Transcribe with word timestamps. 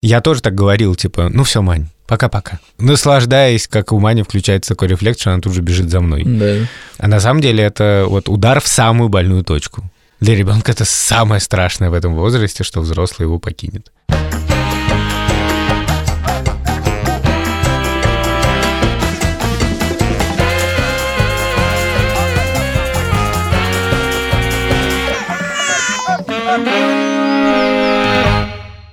Я 0.00 0.20
тоже 0.20 0.40
так 0.42 0.54
говорил, 0.54 0.94
типа, 0.94 1.28
ну 1.28 1.42
все, 1.42 1.60
Мань, 1.60 1.88
пока-пока. 2.06 2.60
Наслаждаясь, 2.78 3.66
как 3.66 3.92
у 3.92 3.98
Мани 3.98 4.22
включается 4.22 4.74
такой 4.74 4.88
рефлекс, 4.88 5.20
что 5.20 5.32
она 5.32 5.40
тут 5.40 5.54
же 5.54 5.60
бежит 5.60 5.90
за 5.90 6.00
мной. 6.00 6.22
Да. 6.24 6.66
А 6.98 7.08
на 7.08 7.18
самом 7.18 7.40
деле 7.40 7.64
это 7.64 8.04
вот 8.08 8.28
удар 8.28 8.60
в 8.60 8.68
самую 8.68 9.08
больную 9.08 9.42
точку. 9.42 9.82
Для 10.20 10.36
ребенка 10.36 10.70
это 10.70 10.84
самое 10.84 11.40
страшное 11.40 11.90
в 11.90 11.94
этом 11.94 12.14
возрасте, 12.14 12.62
что 12.62 12.80
взрослый 12.80 13.26
его 13.26 13.40
покинет. 13.40 13.90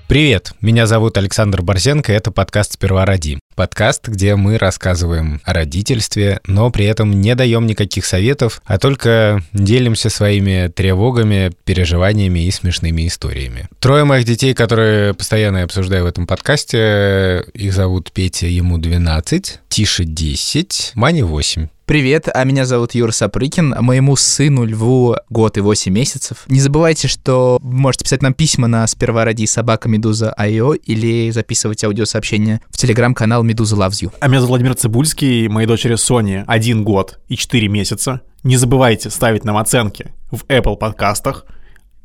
Привет, 0.07 0.53
меня 0.61 0.85
зовут 0.85 1.17
Александр 1.17 1.63
Борзенко, 1.63 2.13
это 2.13 2.29
подкаст 2.29 2.73
«Сперва 2.73 3.05
роди». 3.05 3.39
Подкаст, 3.55 4.07
где 4.07 4.35
мы 4.35 4.59
рассказываем 4.59 5.41
о 5.43 5.53
родительстве, 5.53 6.41
но 6.45 6.69
при 6.69 6.85
этом 6.85 7.21
не 7.21 7.33
даем 7.33 7.65
никаких 7.65 8.05
советов, 8.05 8.61
а 8.65 8.77
только 8.77 9.41
делимся 9.51 10.11
своими 10.11 10.67
тревогами, 10.67 11.51
переживаниями 11.63 12.45
и 12.45 12.51
смешными 12.51 13.07
историями. 13.07 13.67
Трое 13.79 14.03
моих 14.03 14.25
детей, 14.25 14.53
которые 14.53 15.15
постоянно 15.15 15.57
я 15.57 15.63
обсуждаю 15.63 16.03
в 16.03 16.07
этом 16.07 16.27
подкасте, 16.27 17.43
их 17.55 17.73
зовут 17.73 18.11
Петя, 18.11 18.45
ему 18.45 18.77
12, 18.77 19.59
Тише 19.69 20.03
10, 20.03 20.91
Мане 20.93 21.25
8. 21.25 21.67
Привет, 21.85 22.29
а 22.33 22.43
меня 22.45 22.65
зовут 22.65 22.95
Юра 22.95 23.11
Сапрыкин, 23.11 23.75
моему 23.79 24.15
сыну 24.15 24.65
Льву 24.65 25.17
год 25.29 25.57
и 25.57 25.61
8 25.61 25.93
месяцев. 25.93 26.45
Не 26.47 26.59
забывайте, 26.59 27.07
что 27.07 27.59
можете 27.61 28.05
писать 28.05 28.23
нам 28.23 28.33
письма 28.33 28.67
на 28.67 28.87
сперва 28.87 29.23
ради 29.23 29.45
собака 29.45 29.87
Медуза 29.87 30.33
Айо 30.33 30.73
или 30.73 31.29
записывать 31.29 31.83
аудиосообщения 31.83 32.59
в 32.71 32.77
телеграм-канал 32.77 33.43
Медуза 33.43 33.75
Loves 33.75 34.01
You. 34.01 34.11
А 34.19 34.27
меня 34.27 34.39
зовут 34.39 34.49
Владимир 34.49 34.73
Цибульский, 34.73 35.47
моей 35.47 35.67
дочери 35.67 35.93
Соне 35.93 36.43
один 36.47 36.83
год 36.83 37.19
и 37.27 37.37
4 37.37 37.67
месяца. 37.67 38.21
Не 38.41 38.57
забывайте 38.57 39.11
ставить 39.11 39.43
нам 39.43 39.57
оценки 39.57 40.11
в 40.31 40.43
Apple 40.45 40.77
подкастах, 40.77 41.45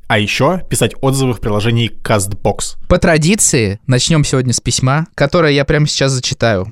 а 0.08 0.18
еще 0.18 0.60
писать 0.68 0.92
отзывы 1.00 1.32
в 1.32 1.40
приложении 1.40 1.90
CastBox. 1.90 2.76
По 2.86 2.98
традиции, 2.98 3.80
начнем 3.86 4.24
сегодня 4.24 4.52
с 4.52 4.60
письма, 4.60 5.06
которое 5.14 5.54
я 5.54 5.64
прямо 5.64 5.86
сейчас 5.86 6.12
зачитаю. 6.12 6.70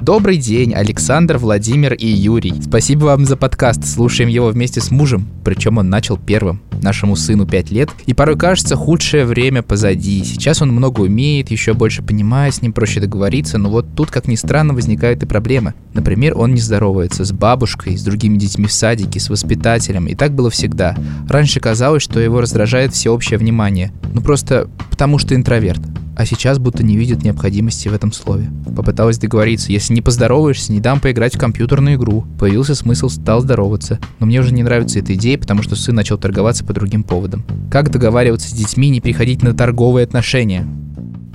Добрый 0.00 0.38
день, 0.38 0.72
Александр, 0.72 1.36
Владимир 1.36 1.92
и 1.92 2.06
Юрий. 2.06 2.54
Спасибо 2.62 3.04
вам 3.04 3.26
за 3.26 3.36
подкаст. 3.36 3.84
Слушаем 3.84 4.30
его 4.30 4.48
вместе 4.48 4.80
с 4.80 4.90
мужем. 4.90 5.28
Причем 5.44 5.76
он 5.76 5.90
начал 5.90 6.16
первым. 6.16 6.62
Нашему 6.82 7.16
сыну 7.16 7.46
5 7.46 7.70
лет. 7.70 7.90
И 8.06 8.14
порой 8.14 8.36
кажется, 8.36 8.76
худшее 8.76 9.24
время 9.24 9.62
позади. 9.62 10.24
Сейчас 10.24 10.62
он 10.62 10.70
много 10.70 11.00
умеет, 11.00 11.50
еще 11.50 11.74
больше 11.74 12.02
понимает, 12.02 12.54
с 12.54 12.62
ним 12.62 12.72
проще 12.72 13.00
договориться. 13.00 13.58
Но 13.58 13.70
вот 13.70 13.86
тут, 13.94 14.10
как 14.10 14.28
ни 14.28 14.34
странно, 14.34 14.74
возникают 14.74 15.22
и 15.22 15.26
проблемы. 15.26 15.74
Например, 15.94 16.36
он 16.36 16.54
не 16.54 16.60
здоровается 16.60 17.24
с 17.24 17.32
бабушкой, 17.32 17.96
с 17.96 18.02
другими 18.02 18.38
детьми 18.38 18.66
в 18.66 18.72
садике, 18.72 19.20
с 19.20 19.28
воспитателем. 19.28 20.06
И 20.06 20.14
так 20.14 20.32
было 20.32 20.50
всегда. 20.50 20.96
Раньше 21.28 21.60
казалось, 21.60 22.02
что 22.02 22.20
его 22.20 22.40
раздражает 22.40 22.92
всеобщее 22.92 23.38
внимание. 23.38 23.92
Ну 24.12 24.20
просто 24.20 24.68
потому 24.90 25.18
что 25.18 25.34
интроверт 25.34 25.80
а 26.20 26.26
сейчас 26.26 26.58
будто 26.58 26.82
не 26.82 26.98
видит 26.98 27.24
необходимости 27.24 27.88
в 27.88 27.94
этом 27.94 28.12
слове. 28.12 28.50
Попыталась 28.76 29.16
договориться, 29.16 29.72
если 29.72 29.94
не 29.94 30.02
поздороваешься, 30.02 30.70
не 30.70 30.78
дам 30.78 31.00
поиграть 31.00 31.34
в 31.34 31.38
компьютерную 31.38 31.96
игру. 31.96 32.26
Появился 32.38 32.74
смысл, 32.74 33.08
стал 33.08 33.40
здороваться. 33.40 33.98
Но 34.18 34.26
мне 34.26 34.40
уже 34.40 34.52
не 34.52 34.62
нравится 34.62 34.98
эта 34.98 35.14
идея, 35.14 35.38
потому 35.38 35.62
что 35.62 35.76
сын 35.76 35.94
начал 35.94 36.18
торговаться 36.18 36.62
по 36.70 36.74
другим 36.74 37.02
поводам. 37.02 37.44
Как 37.68 37.90
договариваться 37.90 38.48
с 38.48 38.52
детьми 38.52 38.90
не 38.90 39.00
приходить 39.00 39.42
на 39.42 39.56
торговые 39.56 40.04
отношения? 40.04 40.64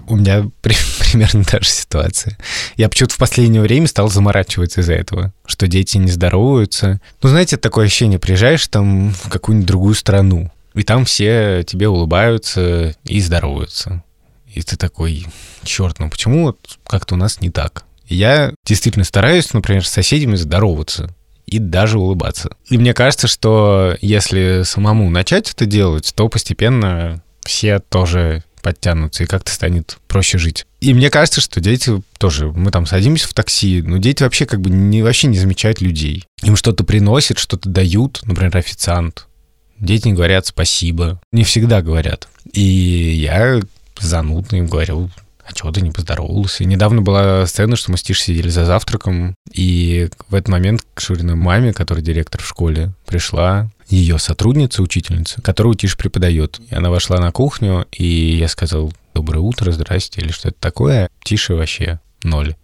У 0.07 0.15
меня 0.15 0.49
при, 0.61 0.73
примерно 0.99 1.43
та 1.43 1.59
же 1.59 1.67
ситуация. 1.67 2.37
Я 2.77 2.87
почему-то 2.87 3.15
в 3.15 3.17
последнее 3.17 3.61
время 3.61 3.87
стал 3.87 4.07
заморачиваться 4.07 4.79
из-за 4.79 4.93
этого, 4.93 5.33
что 5.45 5.67
дети 5.67 5.97
не 5.97 6.09
здороваются. 6.09 7.01
Ну, 7.21 7.27
знаете, 7.27 7.57
такое 7.57 7.87
ощущение, 7.87 8.17
приезжаешь 8.17 8.65
там 8.69 9.09
в 9.09 9.27
какую-нибудь 9.27 9.67
другую 9.67 9.95
страну, 9.95 10.51
и 10.73 10.83
там 10.83 11.03
все 11.03 11.65
тебе 11.67 11.89
улыбаются 11.89 12.95
и 13.03 13.19
здороваются. 13.19 14.03
И 14.53 14.61
ты 14.61 14.77
такой, 14.77 15.25
черт, 15.63 15.99
ну 15.99 16.09
почему 16.09 16.45
вот 16.45 16.79
как-то 16.87 17.15
у 17.15 17.17
нас 17.17 17.41
не 17.41 17.49
так? 17.49 17.83
Я 18.07 18.53
действительно 18.65 19.03
стараюсь, 19.03 19.51
например, 19.51 19.85
с 19.85 19.91
соседями 19.91 20.37
здороваться 20.37 21.13
и 21.45 21.59
даже 21.59 21.99
улыбаться. 21.99 22.55
И 22.69 22.77
мне 22.77 22.93
кажется, 22.93 23.27
что 23.27 23.95
если 24.01 24.63
самому 24.63 25.09
начать 25.09 25.51
это 25.51 25.65
делать, 25.65 26.11
то 26.15 26.27
постепенно 26.29 27.21
все 27.45 27.79
тоже 27.79 28.43
подтянутся, 28.61 29.23
и 29.23 29.27
как-то 29.27 29.51
станет 29.51 29.99
проще 30.07 30.39
жить. 30.39 30.65
И 30.81 30.91
мне 30.95 31.11
кажется, 31.11 31.39
что 31.39 31.61
дети 31.61 32.01
тоже, 32.17 32.51
мы 32.51 32.71
там 32.71 32.87
садимся 32.87 33.27
в 33.27 33.33
такси, 33.35 33.83
но 33.83 33.97
дети 33.97 34.23
вообще 34.23 34.47
как 34.47 34.59
бы 34.59 34.71
не, 34.71 35.03
вообще 35.03 35.27
не 35.27 35.37
замечают 35.37 35.81
людей. 35.81 36.25
Им 36.41 36.55
что-то 36.55 36.83
приносят, 36.83 37.37
что-то 37.37 37.69
дают, 37.69 38.21
например, 38.23 38.57
официант. 38.57 39.27
Дети 39.77 40.07
не 40.07 40.13
говорят 40.13 40.47
спасибо, 40.47 41.21
не 41.31 41.43
всегда 41.43 41.83
говорят. 41.83 42.27
И 42.53 42.61
я 42.61 43.61
занудный, 43.99 44.61
говорил, 44.61 45.11
а 45.47 45.53
чего 45.53 45.71
ты 45.71 45.81
не 45.81 45.91
поздоровался? 45.91 46.63
И 46.63 46.67
недавно 46.67 47.01
была 47.01 47.45
сцена, 47.45 47.75
что 47.75 47.91
мы 47.91 47.97
с 47.97 48.03
Тиш 48.03 48.21
сидели 48.21 48.49
за 48.49 48.65
завтраком, 48.65 49.35
и 49.51 50.09
в 50.29 50.35
этот 50.35 50.49
момент 50.49 50.85
к 50.93 51.01
Шуриной 51.01 51.35
маме, 51.35 51.73
которая 51.73 52.03
директор 52.03 52.41
в 52.41 52.47
школе, 52.47 52.93
пришла 53.05 53.69
ее 53.87 54.17
сотрудница, 54.17 54.81
учительница, 54.81 55.41
которую 55.41 55.75
Тиш 55.75 55.97
преподает. 55.97 56.59
И 56.69 56.75
она 56.75 56.89
вошла 56.89 57.19
на 57.19 57.31
кухню, 57.31 57.85
и 57.91 58.37
я 58.37 58.47
сказал, 58.47 58.91
доброе 59.13 59.39
утро, 59.39 59.71
здрасте, 59.71 60.21
или 60.21 60.31
что-то 60.31 60.55
такое. 60.59 61.09
Тише 61.23 61.53
вообще 61.53 61.99
ноль. 62.23 62.55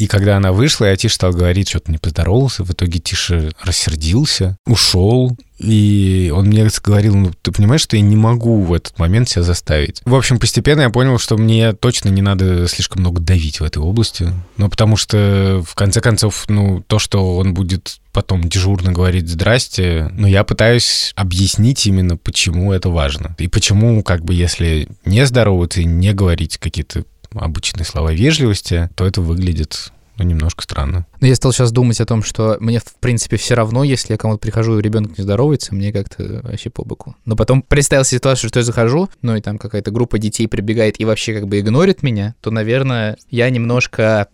И 0.00 0.06
когда 0.06 0.38
она 0.38 0.52
вышла, 0.52 0.90
и 0.90 0.96
Тиша 0.96 1.16
стал 1.16 1.32
говорить, 1.32 1.68
что-то 1.68 1.92
не 1.92 1.98
поздоровался, 1.98 2.64
в 2.64 2.70
итоге 2.72 3.00
Тиша 3.00 3.50
рассердился, 3.62 4.56
ушел, 4.66 5.36
и 5.58 6.32
он 6.34 6.46
мне 6.46 6.66
говорил, 6.82 7.14
ну, 7.14 7.32
ты 7.42 7.52
понимаешь, 7.52 7.82
что 7.82 7.96
я 7.96 8.02
не 8.02 8.16
могу 8.16 8.62
в 8.62 8.72
этот 8.72 8.98
момент 8.98 9.28
себя 9.28 9.42
заставить. 9.42 10.00
В 10.06 10.14
общем, 10.14 10.38
постепенно 10.38 10.80
я 10.80 10.88
понял, 10.88 11.18
что 11.18 11.36
мне 11.36 11.74
точно 11.74 12.08
не 12.08 12.22
надо 12.22 12.66
слишком 12.66 13.02
много 13.02 13.20
давить 13.20 13.60
в 13.60 13.64
этой 13.64 13.82
области. 13.82 14.32
Ну, 14.56 14.70
потому 14.70 14.96
что, 14.96 15.62
в 15.66 15.74
конце 15.74 16.00
концов, 16.00 16.46
ну, 16.48 16.82
то, 16.86 16.98
что 16.98 17.36
он 17.36 17.52
будет 17.52 18.00
потом 18.12 18.48
дежурно 18.48 18.92
говорить 18.92 19.28
«здрасте», 19.28 20.08
но 20.12 20.26
я 20.26 20.44
пытаюсь 20.44 21.12
объяснить 21.14 21.86
именно, 21.86 22.16
почему 22.16 22.72
это 22.72 22.88
важно. 22.88 23.36
И 23.38 23.48
почему, 23.48 24.02
как 24.02 24.24
бы, 24.24 24.32
если 24.32 24.88
не 25.04 25.26
здороваться 25.26 25.82
и 25.82 25.84
не 25.84 26.14
говорить 26.14 26.56
какие-то 26.56 27.04
обычные 27.34 27.84
слова 27.84 28.12
вежливости, 28.12 28.90
то 28.94 29.06
это 29.06 29.20
выглядит 29.20 29.92
ну, 30.20 30.26
немножко 30.26 30.62
странно. 30.62 31.06
Но 31.20 31.26
я 31.26 31.34
стал 31.34 31.50
сейчас 31.50 31.72
думать 31.72 31.98
о 32.00 32.04
том, 32.04 32.22
что 32.22 32.58
мне, 32.60 32.78
в 32.78 32.94
принципе, 33.00 33.38
все 33.38 33.54
равно, 33.54 33.84
если 33.84 34.12
я 34.12 34.18
кому-то 34.18 34.38
прихожу, 34.38 34.78
и 34.78 34.82
ребенок 34.82 35.16
не 35.16 35.22
здоровается, 35.22 35.74
мне 35.74 35.94
как-то 35.94 36.42
вообще 36.42 36.68
по 36.68 36.84
боку. 36.84 37.16
Но 37.24 37.36
потом 37.36 37.62
представил 37.62 38.04
ситуацию, 38.04 38.48
что 38.50 38.58
я 38.58 38.64
захожу, 38.64 39.08
ну 39.22 39.34
и 39.34 39.40
там 39.40 39.56
какая-то 39.56 39.90
группа 39.90 40.18
детей 40.18 40.46
прибегает 40.46 41.00
и 41.00 41.06
вообще 41.06 41.32
как 41.32 41.48
бы 41.48 41.58
игнорит 41.58 42.02
меня, 42.02 42.34
то, 42.42 42.50
наверное, 42.50 43.16
я 43.30 43.48
немножко 43.48 44.28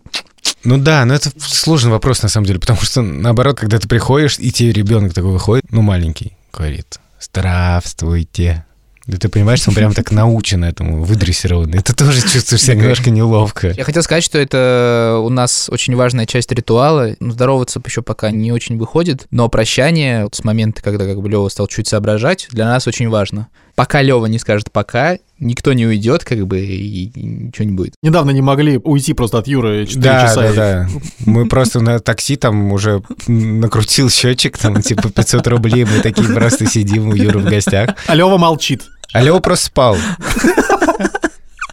ну 0.65 0.78
да, 0.78 1.05
но 1.05 1.15
это 1.15 1.31
сложный 1.39 1.93
вопрос 1.93 2.23
на 2.23 2.28
самом 2.28 2.47
деле, 2.47 2.59
потому 2.59 2.81
что 2.81 3.03
наоборот, 3.03 3.57
когда 3.57 3.78
ты 3.78 3.87
приходишь, 3.87 4.41
и 4.41 4.51
тебе 4.51 4.73
ребенок 4.73 5.15
такой 5.15 5.31
выходит, 5.31 5.65
ну 5.71 5.83
маленький, 5.83 6.37
говорит, 6.53 6.99
здравствуйте, 7.21 8.67
да 9.06 9.19
ты 9.19 9.28
понимаешь, 9.28 9.61
что 9.61 9.71
он 9.71 9.77
прям 9.77 9.94
так 9.94 10.11
научен 10.11 10.65
этому, 10.65 11.05
выдрессирован. 11.05 11.72
Это 11.75 11.94
тоже 11.94 12.21
чувствуешь 12.22 12.62
себя 12.62 12.75
немножко 12.75 13.11
неловко. 13.11 13.69
Я 13.69 13.84
хотел 13.84 14.03
сказать, 14.03 14.25
что 14.25 14.39
это 14.39 15.21
у 15.22 15.28
нас 15.28 15.69
очень 15.71 15.94
важная 15.94 16.27
часть 16.27 16.50
ритуала. 16.50 17.15
Ну, 17.21 17.31
здороваться 17.33 17.81
еще 17.84 18.03
пока 18.03 18.33
не 18.33 18.50
очень 18.50 18.77
выходит, 18.78 19.27
но 19.31 19.49
прощание 19.49 20.28
с 20.33 20.43
момента, 20.43 20.83
когда 20.83 21.05
как 21.05 21.21
бы 21.21 21.28
Лева 21.28 21.49
стал 21.49 21.69
чуть 21.69 21.87
соображать, 21.87 22.49
для 22.50 22.66
нас 22.66 22.87
очень 22.89 23.09
важно. 23.09 23.49
Пока 23.77 24.00
Лева 24.00 24.25
не 24.25 24.39
скажет 24.39 24.72
пока, 24.72 25.19
никто 25.39 25.75
не 25.75 25.87
уйдет, 25.87 26.25
как 26.25 26.47
бы, 26.47 26.61
и, 26.61 27.12
ничего 27.15 27.66
не 27.66 27.72
будет. 27.72 27.95
Недавно 28.03 28.31
не 28.31 28.41
могли 28.41 28.78
уйти 28.83 29.13
просто 29.13 29.39
от 29.39 29.47
Юры 29.47 29.86
4 29.86 30.03
да, 30.03 30.22
часа. 30.22 30.41
Да, 30.41 30.53
да, 30.54 30.89
Мы 31.27 31.47
просто 31.47 31.80
на 31.80 31.98
такси 32.01 32.36
там 32.36 32.72
уже 32.72 33.03
накрутил 33.27 34.09
счетчик, 34.09 34.57
там, 34.57 34.80
типа, 34.80 35.10
500 35.10 35.47
рублей, 35.48 35.84
мы 35.84 36.01
такие 36.01 36.28
просто 36.33 36.65
сидим 36.66 37.09
у 37.09 37.15
Юры 37.15 37.39
в 37.39 37.45
гостях. 37.45 37.91
А 38.07 38.15
Лева 38.15 38.39
молчит. 38.39 38.84
А 39.12 39.22
Лева 39.22 39.41
просто 39.41 39.66
спал. 39.66 39.97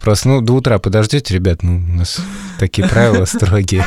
Просто, 0.02 0.28
ну, 0.28 0.40
до 0.42 0.52
утра 0.52 0.78
подождите, 0.78 1.34
ребят, 1.34 1.62
ну, 1.62 1.76
у 1.76 1.96
нас 1.96 2.20
такие 2.58 2.86
правила 2.86 3.24
строгие. 3.24 3.84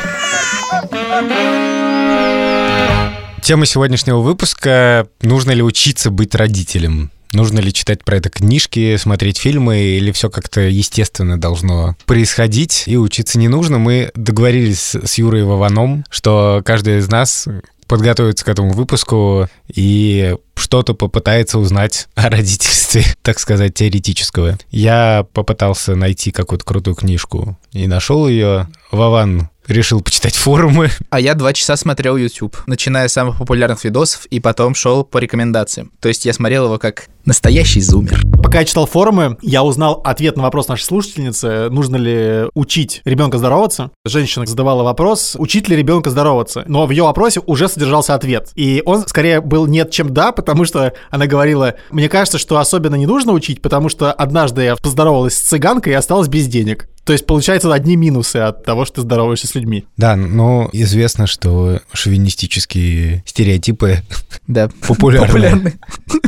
Тема 3.40 3.66
сегодняшнего 3.66 4.18
выпуска— 4.18 5.08
нужно 5.22 5.52
ли 5.52 5.62
учиться 5.62 6.10
быть 6.10 6.34
родителем? 6.34 7.10
Нужно 7.32 7.60
ли 7.60 7.72
читать 7.72 8.04
про 8.04 8.16
это 8.16 8.30
книжки, 8.30 8.96
смотреть 8.96 9.38
фильмы, 9.38 9.78
или 9.78 10.12
все 10.12 10.28
как-то 10.28 10.62
естественно 10.62 11.38
должно 11.38 11.96
происходить, 12.06 12.84
и 12.86 12.96
учиться 12.96 13.38
не 13.38 13.48
нужно? 13.48 13.78
Мы 13.78 14.10
договорились 14.14 14.94
с 14.94 15.18
Юрой 15.18 15.44
Вованом, 15.44 16.04
что 16.10 16.62
каждый 16.64 16.98
из 16.98 17.08
нас 17.08 17.46
подготовиться 17.88 18.44
к 18.44 18.48
этому 18.48 18.72
выпуску 18.72 19.48
и 19.74 20.36
что-то 20.54 20.94
попытается 20.94 21.58
узнать 21.58 22.08
о 22.14 22.28
родительстве, 22.28 23.02
так 23.22 23.38
сказать, 23.38 23.74
теоретического. 23.74 24.58
Я 24.70 25.26
попытался 25.32 25.96
найти 25.96 26.30
какую-то 26.30 26.64
крутую 26.64 26.94
книжку 26.94 27.58
и 27.72 27.86
нашел 27.86 28.28
ее. 28.28 28.68
Вован 28.92 29.48
решил 29.68 30.00
почитать 30.00 30.34
форумы. 30.34 30.90
А 31.10 31.20
я 31.20 31.34
два 31.34 31.52
часа 31.52 31.76
смотрел 31.76 32.16
YouTube, 32.16 32.56
начиная 32.66 33.08
с 33.08 33.12
самых 33.12 33.38
популярных 33.38 33.84
видосов 33.84 34.26
и 34.26 34.40
потом 34.40 34.74
шел 34.74 35.04
по 35.04 35.18
рекомендациям. 35.18 35.92
То 36.00 36.08
есть 36.08 36.24
я 36.24 36.32
смотрел 36.32 36.64
его 36.64 36.78
как 36.78 37.08
настоящий 37.24 37.80
зумер. 37.80 38.22
Пока 38.42 38.60
я 38.60 38.64
читал 38.64 38.86
форумы, 38.86 39.36
я 39.42 39.62
узнал 39.62 40.00
ответ 40.04 40.36
на 40.36 40.42
вопрос 40.42 40.68
нашей 40.68 40.84
слушательницы, 40.84 41.68
нужно 41.68 41.96
ли 41.96 42.46
учить 42.54 43.02
ребенка 43.04 43.36
здороваться. 43.36 43.90
Женщина 44.06 44.46
задавала 44.46 44.82
вопрос, 44.82 45.36
учить 45.38 45.68
ли 45.68 45.76
ребенка 45.76 46.08
здороваться. 46.08 46.64
Но 46.66 46.86
в 46.86 46.90
ее 46.90 47.02
вопросе 47.02 47.40
уже 47.44 47.68
содержался 47.68 48.14
ответ. 48.14 48.50
И 48.54 48.82
он 48.86 49.06
скорее 49.06 49.42
был 49.42 49.66
нет, 49.66 49.90
чем 49.90 50.14
да, 50.14 50.32
потому 50.32 50.64
что 50.64 50.94
она 51.10 51.26
говорила, 51.26 51.74
мне 51.90 52.08
кажется, 52.08 52.38
что 52.38 52.58
особенно 52.58 52.94
не 52.94 53.06
нужно 53.06 53.32
учить, 53.32 53.60
потому 53.60 53.90
что 53.90 54.12
однажды 54.12 54.62
я 54.62 54.76
поздоровалась 54.76 55.36
с 55.36 55.40
цыганкой 55.40 55.92
и 55.92 55.96
осталась 55.96 56.28
без 56.28 56.46
денег. 56.46 56.88
То 57.08 57.14
есть, 57.14 57.24
получается, 57.24 57.72
одни 57.72 57.96
минусы 57.96 58.36
от 58.36 58.66
того, 58.66 58.84
что 58.84 58.96
ты 58.96 59.00
здороваешься 59.00 59.46
с 59.46 59.54
людьми. 59.54 59.86
Да, 59.96 60.14
но 60.14 60.68
известно, 60.74 61.26
что 61.26 61.80
шовинистические 61.94 63.24
стереотипы 63.24 64.02
Да, 64.46 64.68
популярны. 64.86 65.26
популярны. 65.26 65.78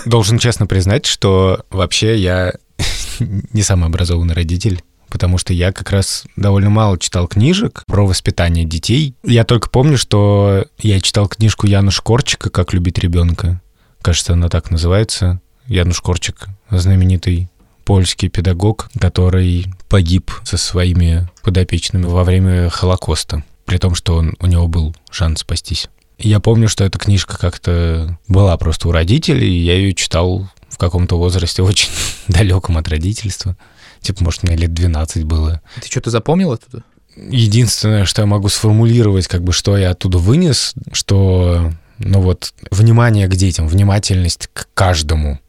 Должен 0.07 0.39
честно 0.39 0.67
признать, 0.67 1.05
что 1.05 1.67
вообще 1.71 2.17
я 2.17 2.55
не 3.53 3.61
самый 3.61 3.89
образованный 3.89 4.33
родитель. 4.33 4.83
Потому 5.11 5.37
что 5.37 5.53
я 5.53 5.71
как 5.71 5.91
раз 5.91 6.25
довольно 6.37 6.71
мало 6.71 6.99
читал 6.99 7.29
книжек 7.29 7.85
про 7.87 8.07
воспитание 8.07 8.65
детей. 8.65 9.15
Я 9.23 9.45
только 9.45 9.69
помню, 9.69 9.99
что 9.99 10.65
я 10.79 10.99
читал 11.03 11.29
книжку 11.29 11.67
Януш 11.67 12.01
Корчика 12.01 12.49
«Как 12.49 12.73
любить 12.73 12.99
ребенка». 12.99 13.61
Кажется, 14.01 14.33
она 14.33 14.49
так 14.49 14.71
называется. 14.71 15.43
Януш 15.67 16.01
Корчик, 16.01 16.47
знаменитый 16.71 17.51
польский 17.85 18.31
педагог, 18.31 18.89
который 18.99 19.67
погиб 19.91 20.31
со 20.45 20.57
своими 20.57 21.29
подопечными 21.43 22.07
во 22.07 22.25
время 22.25 22.71
Холокоста, 22.71 23.45
при 23.67 23.77
том, 23.77 23.95
что 23.95 24.17
он, 24.17 24.37
у 24.41 24.47
него 24.47 24.69
был 24.69 24.95
шанс 25.11 25.41
спастись. 25.41 25.89
Я 26.17 26.39
помню, 26.39 26.69
что 26.69 26.85
эта 26.85 26.99
книжка 26.99 27.37
как-то 27.37 28.19
была 28.29 28.57
просто 28.57 28.89
у 28.89 28.93
родителей, 28.93 29.49
и 29.49 29.63
я 29.63 29.75
ее 29.75 29.93
читал 29.93 30.49
в 30.69 30.79
каком-то 30.79 31.19
возрасте 31.19 31.63
очень 31.65 31.91
далеком 32.29 32.79
от 32.79 32.89
родительства. 32.89 33.57
Типа, 34.01 34.25
может, 34.25 34.45
мне 34.45 34.57
лет 34.57 34.73
12 34.73 35.25
было. 35.25 35.61
Ты 35.83 35.89
что-то 35.89 36.11
запомнил 36.11 36.53
оттуда? 36.53 36.85
Единственное, 37.17 38.05
что 38.05 38.23
я 38.23 38.27
могу 38.27 38.49
сформулировать, 38.49 39.27
как 39.27 39.43
бы, 39.43 39.53
что 39.53 39.77
я 39.77 39.91
оттуда 39.91 40.19
вынес, 40.19 40.75
что, 40.93 41.73
ну 41.99 42.21
вот, 42.21 42.55
внимание 42.71 43.27
к 43.27 43.35
детям, 43.35 43.67
внимательность 43.67 44.49
к 44.53 44.69
каждому. 44.73 45.41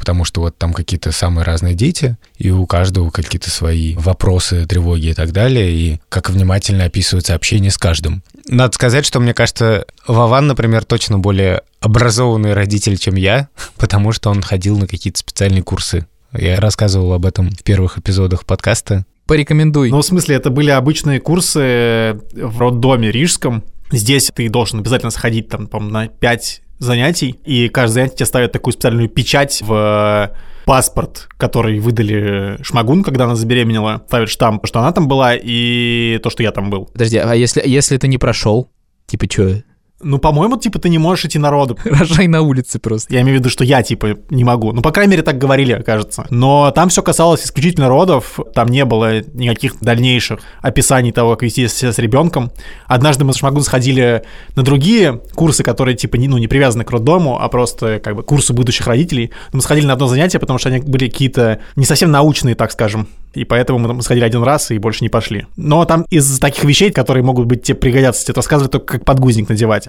Потому 0.00 0.24
что 0.24 0.40
вот 0.40 0.56
там 0.56 0.72
какие-то 0.72 1.12
самые 1.12 1.44
разные 1.44 1.74
дети, 1.74 2.16
и 2.38 2.50
у 2.50 2.64
каждого 2.64 3.10
какие-то 3.10 3.50
свои 3.50 3.94
вопросы, 3.96 4.64
тревоги 4.64 5.08
и 5.08 5.12
так 5.12 5.30
далее, 5.30 5.70
и 5.70 6.00
как 6.08 6.30
внимательно 6.30 6.84
описывается 6.84 7.34
общение 7.34 7.70
с 7.70 7.76
каждым. 7.76 8.22
Надо 8.48 8.74
сказать, 8.74 9.04
что, 9.04 9.20
мне 9.20 9.34
кажется, 9.34 9.84
Вован, 10.06 10.46
например, 10.46 10.86
точно 10.86 11.18
более 11.18 11.64
образованный 11.80 12.54
родитель, 12.54 12.96
чем 12.96 13.16
я, 13.16 13.50
потому 13.76 14.12
что 14.12 14.30
он 14.30 14.40
ходил 14.40 14.78
на 14.78 14.86
какие-то 14.86 15.18
специальные 15.18 15.62
курсы. 15.62 16.06
Я 16.32 16.58
рассказывал 16.60 17.12
об 17.12 17.26
этом 17.26 17.50
в 17.50 17.62
первых 17.62 17.98
эпизодах 17.98 18.46
подкаста. 18.46 19.04
Порекомендуй. 19.26 19.90
Ну, 19.90 19.98
в 19.98 20.06
смысле, 20.06 20.36
это 20.36 20.48
были 20.48 20.70
обычные 20.70 21.20
курсы 21.20 22.18
в 22.32 22.58
роддоме 22.58 23.10
рижском. 23.10 23.64
Здесь 23.92 24.32
ты 24.34 24.48
должен 24.48 24.78
обязательно 24.78 25.10
сходить 25.10 25.50
там, 25.50 25.66
по-моему, 25.66 25.92
на 25.92 26.08
5 26.08 26.62
занятий, 26.80 27.36
и 27.44 27.68
каждое 27.68 27.94
занятие 27.94 28.16
тебе 28.16 28.26
ставит 28.26 28.52
такую 28.52 28.72
специальную 28.72 29.08
печать 29.08 29.62
в 29.62 30.34
паспорт, 30.64 31.28
который 31.36 31.78
выдали 31.78 32.58
Шмагун, 32.62 33.02
когда 33.02 33.24
она 33.24 33.34
забеременела, 33.34 34.02
ставит 34.06 34.28
штамп, 34.28 34.66
что 34.66 34.80
она 34.80 34.92
там 34.92 35.08
была, 35.08 35.34
и 35.34 36.18
то, 36.22 36.30
что 36.30 36.42
я 36.42 36.52
там 36.52 36.70
был. 36.70 36.86
Подожди, 36.86 37.18
а 37.18 37.34
если, 37.34 37.62
если 37.64 37.96
ты 37.96 38.08
не 38.08 38.18
прошел? 38.18 38.70
Типа, 39.06 39.30
что, 39.30 39.62
Ну, 40.02 40.18
по-моему, 40.18 40.56
типа, 40.56 40.78
ты 40.78 40.88
не 40.88 40.98
можешь 40.98 41.26
идти 41.26 41.38
на 41.38 41.50
роды. 41.50 41.76
рожай 41.84 42.26
на 42.26 42.40
улице 42.42 42.78
просто. 42.78 43.12
Я 43.12 43.20
имею 43.20 43.36
в 43.36 43.40
виду, 43.40 43.50
что 43.50 43.64
я, 43.64 43.82
типа, 43.82 44.18
не 44.30 44.44
могу. 44.44 44.72
Ну, 44.72 44.82
по 44.82 44.92
крайней 44.92 45.10
мере, 45.12 45.22
так 45.22 45.38
говорили, 45.38 45.82
кажется. 45.82 46.26
Но 46.30 46.70
там 46.70 46.88
все 46.88 47.02
касалось 47.02 47.44
исключительно 47.44 47.88
родов. 47.88 48.40
Там 48.54 48.68
не 48.68 48.84
было 48.84 49.20
никаких 49.20 49.78
дальнейших 49.80 50.40
описаний 50.62 51.12
того, 51.12 51.32
как 51.32 51.42
вести 51.42 51.68
себя 51.68 51.92
с 51.92 51.98
ребенком. 51.98 52.50
Однажды 52.86 53.24
мы 53.24 53.32
с 53.32 53.36
Шмагун 53.36 53.62
сходили 53.62 54.24
на 54.56 54.62
другие 54.62 55.20
курсы, 55.34 55.62
которые, 55.62 55.96
типа, 55.96 56.16
не, 56.16 56.28
ну, 56.28 56.38
не 56.38 56.48
привязаны 56.48 56.84
к 56.84 56.90
роддому, 56.90 57.38
а 57.40 57.48
просто, 57.48 58.00
как 58.00 58.16
бы, 58.16 58.22
курсы 58.22 58.52
будущих 58.52 58.86
родителей. 58.86 59.30
Мы 59.52 59.60
сходили 59.60 59.86
на 59.86 59.92
одно 59.92 60.06
занятие, 60.06 60.38
потому 60.38 60.58
что 60.58 60.70
они 60.70 60.80
были 60.80 61.08
какие-то 61.08 61.60
не 61.76 61.84
совсем 61.84 62.10
научные, 62.10 62.54
так 62.54 62.72
скажем. 62.72 63.08
И 63.34 63.44
поэтому 63.44 63.78
мы 63.78 63.88
там 63.88 64.00
сходили 64.02 64.24
один 64.24 64.42
раз 64.42 64.70
и 64.70 64.78
больше 64.78 65.04
не 65.04 65.08
пошли. 65.08 65.46
Но 65.56 65.84
там 65.84 66.04
из 66.10 66.38
таких 66.40 66.64
вещей, 66.64 66.90
которые 66.90 67.22
могут 67.22 67.46
быть 67.46 67.62
тебе 67.62 67.76
пригодятся, 67.76 68.24
тебе 68.24 68.34
рассказывают 68.34 68.72
только 68.72 68.94
как 68.94 69.04
подгузник 69.04 69.48
надевать. 69.48 69.88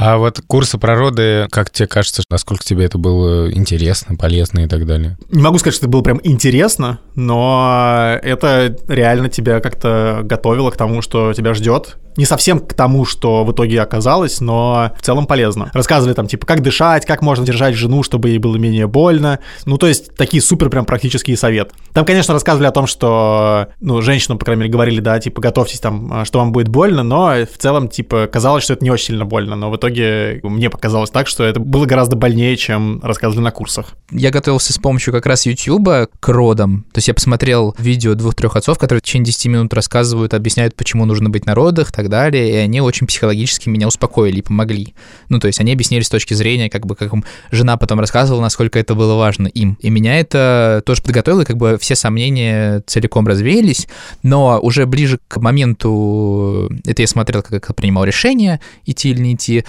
А 0.00 0.16
вот 0.16 0.40
курсы 0.46 0.78
про 0.78 0.94
роды, 0.94 1.48
как 1.50 1.70
тебе 1.70 1.88
кажется, 1.88 2.22
насколько 2.30 2.62
тебе 2.62 2.84
это 2.84 2.98
было 2.98 3.50
интересно, 3.50 4.14
полезно 4.14 4.60
и 4.60 4.68
так 4.68 4.86
далее? 4.86 5.18
Не 5.32 5.42
могу 5.42 5.58
сказать, 5.58 5.74
что 5.74 5.86
это 5.86 5.90
было 5.90 6.02
прям 6.02 6.20
интересно, 6.22 7.00
но 7.16 8.16
это 8.22 8.76
реально 8.86 9.28
тебя 9.28 9.58
как-то 9.58 10.20
готовило 10.22 10.70
к 10.70 10.76
тому, 10.76 11.02
что 11.02 11.32
тебя 11.32 11.52
ждет. 11.52 11.96
Не 12.16 12.24
совсем 12.24 12.58
к 12.58 12.74
тому, 12.74 13.04
что 13.04 13.44
в 13.44 13.52
итоге 13.52 13.80
оказалось, 13.80 14.40
но 14.40 14.92
в 14.98 15.02
целом 15.02 15.26
полезно. 15.26 15.70
Рассказывали 15.72 16.14
там, 16.14 16.26
типа, 16.26 16.46
как 16.46 16.62
дышать, 16.62 17.06
как 17.06 17.22
можно 17.22 17.46
держать 17.46 17.76
жену, 17.76 18.02
чтобы 18.02 18.30
ей 18.30 18.38
было 18.38 18.56
менее 18.56 18.88
больно. 18.88 19.38
Ну, 19.66 19.78
то 19.78 19.86
есть, 19.86 20.16
такие 20.16 20.42
супер 20.42 20.68
прям 20.68 20.84
практические 20.84 21.36
советы. 21.36 21.74
Там, 21.92 22.04
конечно, 22.04 22.34
рассказывали 22.34 22.66
о 22.66 22.72
том, 22.72 22.88
что, 22.88 23.68
ну, 23.80 24.02
женщинам, 24.02 24.38
по 24.38 24.44
крайней 24.44 24.62
мере, 24.62 24.72
говорили, 24.72 25.00
да, 25.00 25.20
типа, 25.20 25.40
готовьтесь 25.40 25.78
там, 25.78 26.24
что 26.24 26.40
вам 26.40 26.50
будет 26.50 26.68
больно, 26.68 27.04
но 27.04 27.34
в 27.44 27.56
целом, 27.56 27.88
типа, 27.88 28.26
казалось, 28.26 28.64
что 28.64 28.72
это 28.72 28.84
не 28.84 28.90
очень 28.90 29.06
сильно 29.06 29.24
больно, 29.24 29.54
но 29.54 29.70
в 29.70 29.76
итоге 29.76 29.87
мне 29.90 30.70
показалось 30.70 31.10
так, 31.10 31.26
что 31.26 31.44
это 31.44 31.60
было 31.60 31.86
гораздо 31.86 32.16
больнее, 32.16 32.56
чем 32.56 33.00
рассказывали 33.02 33.44
на 33.44 33.50
курсах. 33.50 33.94
Я 34.10 34.30
готовился 34.30 34.72
с 34.72 34.78
помощью 34.78 35.12
как 35.12 35.26
раз 35.26 35.46
YouTube 35.46 36.08
к 36.20 36.28
родам. 36.28 36.84
То 36.92 36.98
есть 36.98 37.08
я 37.08 37.14
посмотрел 37.14 37.74
видео 37.78 38.14
двух-трех 38.14 38.56
отцов, 38.56 38.78
которые 38.78 39.00
в 39.00 39.04
течение 39.04 39.26
10 39.26 39.46
минут 39.46 39.74
рассказывают, 39.74 40.34
объясняют, 40.34 40.74
почему 40.74 41.04
нужно 41.04 41.30
быть 41.30 41.46
на 41.46 41.54
родах 41.54 41.90
и 41.90 41.92
так 41.92 42.08
далее, 42.08 42.50
и 42.50 42.56
они 42.56 42.80
очень 42.80 43.06
психологически 43.06 43.68
меня 43.68 43.86
успокоили 43.86 44.38
и 44.38 44.42
помогли. 44.42 44.94
Ну, 45.28 45.38
то 45.38 45.46
есть 45.46 45.60
они 45.60 45.72
объяснили 45.72 46.02
с 46.02 46.08
точки 46.08 46.34
зрения, 46.34 46.70
как 46.70 46.86
бы, 46.86 46.94
как 46.94 47.12
им 47.12 47.24
жена 47.50 47.76
потом 47.76 48.00
рассказывала, 48.00 48.40
насколько 48.40 48.78
это 48.78 48.94
было 48.94 49.14
важно 49.14 49.48
им. 49.48 49.76
И 49.80 49.90
меня 49.90 50.18
это 50.18 50.82
тоже 50.86 51.02
подготовило, 51.02 51.44
как 51.44 51.56
бы 51.56 51.78
все 51.80 51.94
сомнения 51.94 52.82
целиком 52.86 53.26
развеялись, 53.26 53.88
но 54.22 54.58
уже 54.60 54.86
ближе 54.86 55.18
к 55.28 55.38
моменту, 55.38 56.70
это 56.84 57.02
я 57.02 57.08
смотрел, 57.08 57.42
как 57.42 57.66
я 57.68 57.74
принимал 57.74 58.04
решение, 58.04 58.60
идти 58.86 59.10
или 59.10 59.20
не 59.20 59.34
идти, 59.34 59.64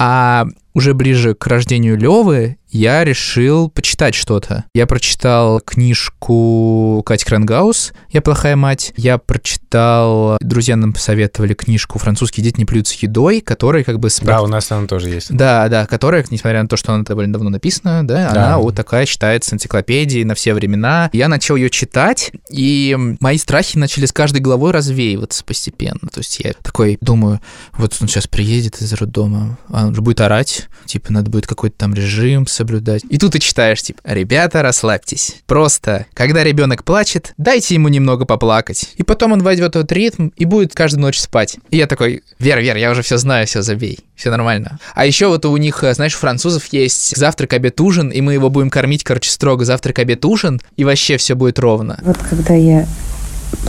а 0.00 0.46
уже 0.74 0.94
ближе 0.94 1.34
к 1.34 1.46
рождению 1.46 1.96
Левы 1.98 2.56
я 2.72 3.02
решил 3.02 3.68
почитать 3.68 4.14
что-то. 4.14 4.64
Я 4.74 4.86
прочитал 4.86 5.60
книжку 5.60 7.02
Кати 7.04 7.24
Крангаус 7.24 7.92
«Я 8.10 8.22
плохая 8.22 8.54
мать». 8.54 8.92
Я 8.96 9.18
прочитал... 9.18 10.38
Друзья 10.40 10.76
нам 10.76 10.92
посоветовали 10.92 11.54
книжку 11.54 11.98
«Французские 11.98 12.44
дети 12.44 12.58
не 12.58 12.64
плюются 12.64 12.96
едой», 13.00 13.40
которая 13.40 13.82
как 13.82 13.98
бы... 13.98 14.08
Да, 14.22 14.42
у 14.42 14.46
нас 14.46 14.70
она 14.70 14.86
тоже 14.86 15.08
есть. 15.08 15.32
да, 15.34 15.68
да, 15.68 15.86
которая, 15.86 16.24
несмотря 16.30 16.62
на 16.62 16.68
то, 16.68 16.76
что 16.76 16.92
она 16.92 17.02
довольно 17.02 17.32
давно 17.32 17.50
написана, 17.50 18.06
да, 18.06 18.32
Да. 18.32 18.46
она 18.46 18.58
вот 18.58 18.76
такая 18.76 19.04
считается 19.04 19.56
энциклопедией 19.56 20.24
на 20.24 20.34
все 20.36 20.54
времена. 20.54 21.10
Я 21.12 21.26
начал 21.26 21.56
ее 21.56 21.70
читать, 21.70 22.30
и 22.50 22.96
мои 23.18 23.38
страхи 23.38 23.78
начали 23.78 24.06
с 24.06 24.12
каждой 24.12 24.40
главой 24.42 24.70
развеиваться 24.70 25.44
постепенно. 25.44 26.08
То 26.12 26.20
есть 26.20 26.38
я 26.38 26.52
такой 26.62 26.98
думаю, 27.00 27.40
вот 27.72 27.96
он 28.00 28.06
сейчас 28.06 28.28
приедет 28.28 28.80
из 28.80 28.92
роддома, 28.92 29.58
а 29.68 29.86
он 29.86 29.94
же 29.94 30.02
будет 30.02 30.20
орать, 30.20 30.59
типа 30.86 31.12
надо 31.12 31.30
будет 31.30 31.46
какой-то 31.46 31.76
там 31.76 31.94
режим 31.94 32.46
соблюдать. 32.46 33.02
И 33.08 33.18
тут 33.18 33.32
ты 33.32 33.38
читаешь, 33.38 33.82
типа, 33.82 34.00
ребята, 34.04 34.62
расслабьтесь. 34.62 35.36
Просто, 35.46 36.06
когда 36.14 36.44
ребенок 36.44 36.84
плачет, 36.84 37.34
дайте 37.36 37.74
ему 37.74 37.88
немного 37.88 38.24
поплакать. 38.24 38.90
И 38.96 39.02
потом 39.02 39.32
он 39.32 39.42
войдет 39.42 39.74
в 39.74 39.78
этот 39.78 39.92
ритм 39.92 40.28
и 40.36 40.44
будет 40.44 40.74
каждую 40.74 41.02
ночь 41.02 41.18
спать. 41.18 41.58
И 41.70 41.76
я 41.76 41.86
такой, 41.86 42.22
Вера, 42.38 42.60
Вера, 42.60 42.78
я 42.78 42.90
уже 42.90 43.02
все 43.02 43.18
знаю, 43.18 43.46
все 43.46 43.62
забей, 43.62 44.00
все 44.14 44.30
нормально. 44.30 44.78
А 44.94 45.06
еще 45.06 45.28
вот 45.28 45.44
у 45.44 45.56
них, 45.56 45.82
э, 45.84 45.94
знаешь, 45.94 46.14
у 46.14 46.18
французов 46.18 46.66
есть 46.72 47.16
завтрак, 47.16 47.52
обед, 47.52 47.80
ужин, 47.80 48.08
и 48.08 48.20
мы 48.20 48.34
его 48.34 48.50
будем 48.50 48.70
кормить, 48.70 49.04
короче, 49.04 49.30
строго 49.30 49.64
завтрак, 49.64 49.98
обед, 49.98 50.24
ужин, 50.24 50.60
и 50.76 50.84
вообще 50.84 51.16
все 51.16 51.34
будет 51.34 51.58
ровно. 51.58 51.98
Вот 52.02 52.18
когда 52.18 52.54
я 52.54 52.86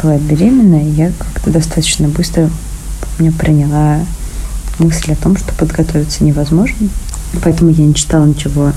была 0.01 0.17
беременная, 0.17 0.89
я 0.89 1.11
как-то 1.17 1.51
достаточно 1.51 2.07
быстро 2.07 2.49
мне 3.19 3.31
приняла 3.31 4.05
мысль 4.83 5.13
о 5.13 5.15
том, 5.15 5.37
что 5.37 5.53
подготовиться 5.53 6.23
невозможно. 6.23 6.89
Поэтому 7.43 7.71
я 7.71 7.85
не 7.85 7.95
читала 7.95 8.25
ничего 8.25 8.73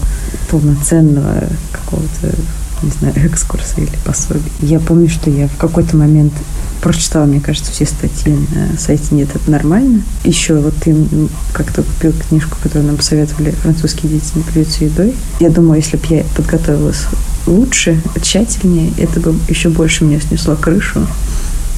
полноценного, 0.50 1.48
какого-то 1.72 2.34
не 2.82 2.90
знаю, 2.90 3.14
экскурсы 3.26 3.80
или 3.80 3.90
пособия. 4.04 4.42
Я 4.60 4.80
помню, 4.80 5.08
что 5.08 5.30
я 5.30 5.48
в 5.48 5.56
какой-то 5.56 5.96
момент 5.96 6.32
прочитала, 6.80 7.24
мне 7.24 7.40
кажется, 7.40 7.72
все 7.72 7.86
статьи 7.86 8.36
на 8.54 8.78
сайте 8.78 9.14
«Нет, 9.14 9.30
это 9.34 9.50
нормально». 9.50 10.02
Еще 10.24 10.54
вот 10.58 10.74
ты 10.76 10.94
как-то 11.52 11.82
купил 11.82 12.12
книжку, 12.28 12.58
которую 12.62 12.88
нам 12.88 12.96
посоветовали 12.96 13.52
«Французские 13.52 14.12
дети 14.12 14.32
не 14.34 14.42
плюются 14.42 14.84
едой». 14.84 15.14
Я 15.40 15.48
думаю, 15.48 15.80
если 15.80 15.96
бы 15.96 16.04
я 16.10 16.24
подготовилась 16.36 17.06
лучше, 17.46 18.00
тщательнее, 18.20 18.92
это 18.98 19.20
бы 19.20 19.34
еще 19.48 19.70
больше 19.70 20.04
меня 20.04 20.20
снесло 20.20 20.56
крышу, 20.56 21.06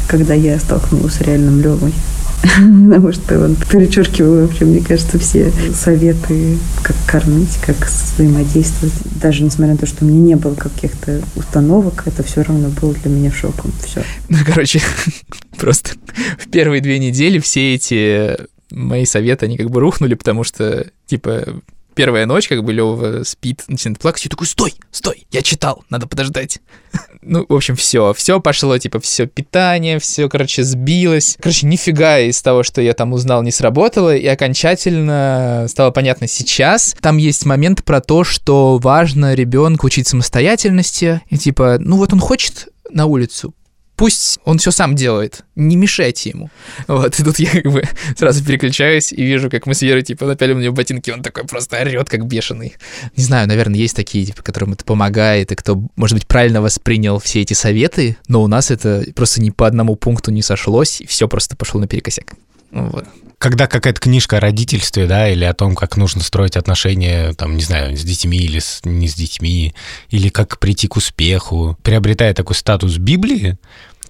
когда 0.09 0.35
я 0.35 0.59
столкнулась 0.59 1.14
с 1.14 1.21
реальным 1.21 1.61
Левой. 1.61 1.95
Потому 2.43 3.12
что 3.12 3.45
он 3.45 3.57
перечеркивал 3.57 4.47
вообще, 4.47 4.64
мне 4.64 4.81
кажется, 4.81 5.19
все 5.19 5.52
советы, 5.75 6.59
как 6.83 6.97
кормить, 7.07 7.57
как 7.64 7.76
взаимодействовать. 7.87 8.95
Даже 9.21 9.43
несмотря 9.43 9.75
на 9.75 9.78
то, 9.78 9.87
что 9.87 10.05
у 10.05 10.09
меня 10.09 10.21
не 10.21 10.37
было 10.37 10.55
каких-то 10.55 11.21
установок, 11.35 12.05
это 12.07 12.23
все 12.23 12.43
равно 12.43 12.69
было 12.81 12.95
для 12.95 13.11
меня 13.11 13.33
шоком. 13.33 13.73
Все. 13.85 14.02
Ну, 14.28 14.38
короче, 14.47 14.81
просто 15.59 15.93
в 16.38 16.49
первые 16.50 16.81
две 16.81 16.99
недели 16.99 17.38
все 17.38 17.75
эти 17.75 18.37
мои 18.71 19.05
советы, 19.07 19.47
они 19.47 19.57
как 19.57 19.71
бы 19.71 19.81
рухнули, 19.81 20.14
потому 20.14 20.45
что, 20.45 20.87
типа, 21.07 21.61
первая 21.97 22.26
ночь, 22.26 22.47
как 22.47 22.62
бы 22.62 22.73
Лева 22.73 23.25
спит, 23.25 23.65
начинает 23.67 23.99
плакать, 23.99 24.26
и 24.26 24.29
такой, 24.29 24.47
стой, 24.47 24.75
стой, 24.93 25.26
я 25.33 25.43
читал, 25.43 25.85
надо 25.91 26.07
подождать. 26.07 26.61
ну, 27.23 27.45
в 27.49 27.55
общем, 27.55 27.75
все, 27.75 28.12
все 28.15 28.38
пошло, 28.38 28.79
типа, 28.79 29.00
все 29.00 29.26
питание, 29.26 29.99
все, 29.99 30.29
короче, 30.29 30.62
сбилось. 30.62 31.37
Короче, 31.41 31.67
нифига 31.67 32.21
из 32.21 32.41
того, 32.43 32.62
что 32.62 32.81
я 32.81 32.93
там 32.93 33.12
узнал, 33.12 33.43
не 33.43 33.50
сработало, 33.50 34.15
и 34.15 34.26
окончательно 34.26 35.67
стало 35.69 35.91
понятно 35.91 36.29
сейчас. 36.29 36.95
Там 37.00 37.17
есть 37.17 37.47
момент 37.47 37.83
про 37.83 38.00
то, 38.00 38.23
что 38.23 38.79
важно 38.79 39.35
ребенку 39.35 39.87
учить 39.87 40.07
самостоятельности, 40.07 41.23
и 41.31 41.38
типа, 41.38 41.79
ну 41.81 41.97
вот 41.97 42.12
он 42.12 42.21
хочет 42.21 42.69
на 42.91 43.07
улицу, 43.07 43.55
пусть 43.97 44.38
он 44.45 44.59
все 44.59 44.71
сам 44.71 44.95
делает, 44.95 45.45
не 45.55 45.76
мешайте 45.76 46.31
ему. 46.31 46.50
Вот, 46.87 47.19
и 47.19 47.25
тут 47.25 47.38
я 47.38 47.50
как 47.50 47.73
бы 47.73 47.83
сразу 48.17 48.45
переключаюсь 48.45 49.12
и 49.12 49.23
вижу, 49.23 49.50
как 49.50 49.67
мы 49.67 49.75
с 49.75 49.83
Верой, 49.83 50.03
типа, 50.03 50.26
напялим 50.26 50.59
на 50.59 50.65
него 50.65 50.75
ботинки, 50.75 51.11
он 51.11 51.23
такой 51.23 51.45
просто 51.45 51.81
орет, 51.81 52.09
как 52.09 52.26
бешеный. 52.26 52.75
Не 53.17 53.25
знаю, 53.25 53.49
наверное, 53.49 53.79
есть 53.79 53.97
такие, 53.97 54.26
типа, 54.26 54.43
которым 54.43 54.75
это 54.75 54.85
помогает, 54.85 55.53
и 55.53 55.55
кто, 55.55 55.83
может 55.97 56.17
быть, 56.17 56.26
правильно 56.26 56.62
воспринял 56.62 57.19
все 57.19 57.41
эти 57.41 57.55
советы, 57.55 58.17
но 58.29 58.43
у 58.43 58.47
нас 58.47 58.71
это 58.71 59.05
просто 59.15 59.41
ни 59.41 59.50
по 59.50 59.67
одному 59.67 59.97
пункту 59.97 60.31
не 60.31 60.43
сошлось, 60.43 61.00
и 61.00 61.07
все 61.07 61.29
просто 61.29 61.57
пошло 61.57 61.81
наперекосяк. 61.81 62.35
Вот 62.71 63.07
когда 63.38 63.66
какая-то 63.66 64.00
книжка 64.00 64.38
о 64.38 64.40
родительстве, 64.40 65.07
да, 65.07 65.28
или 65.28 65.45
о 65.45 65.55
том, 65.55 65.75
как 65.75 65.97
нужно 65.97 66.23
строить 66.23 66.57
отношения, 66.57 67.33
там, 67.35 67.57
не 67.57 67.62
знаю, 67.62 67.97
с 67.97 68.02
детьми 68.02 68.38
или 68.38 68.59
с, 68.59 68.81
не 68.85 69.09
с 69.09 69.14
детьми, 69.14 69.75
или 70.11 70.28
как 70.28 70.59
прийти 70.59 70.88
к 70.88 70.97
успеху, 70.97 71.76
приобретает 71.83 72.37
такой 72.37 72.57
статус 72.57 72.97
Библии, 72.97 73.59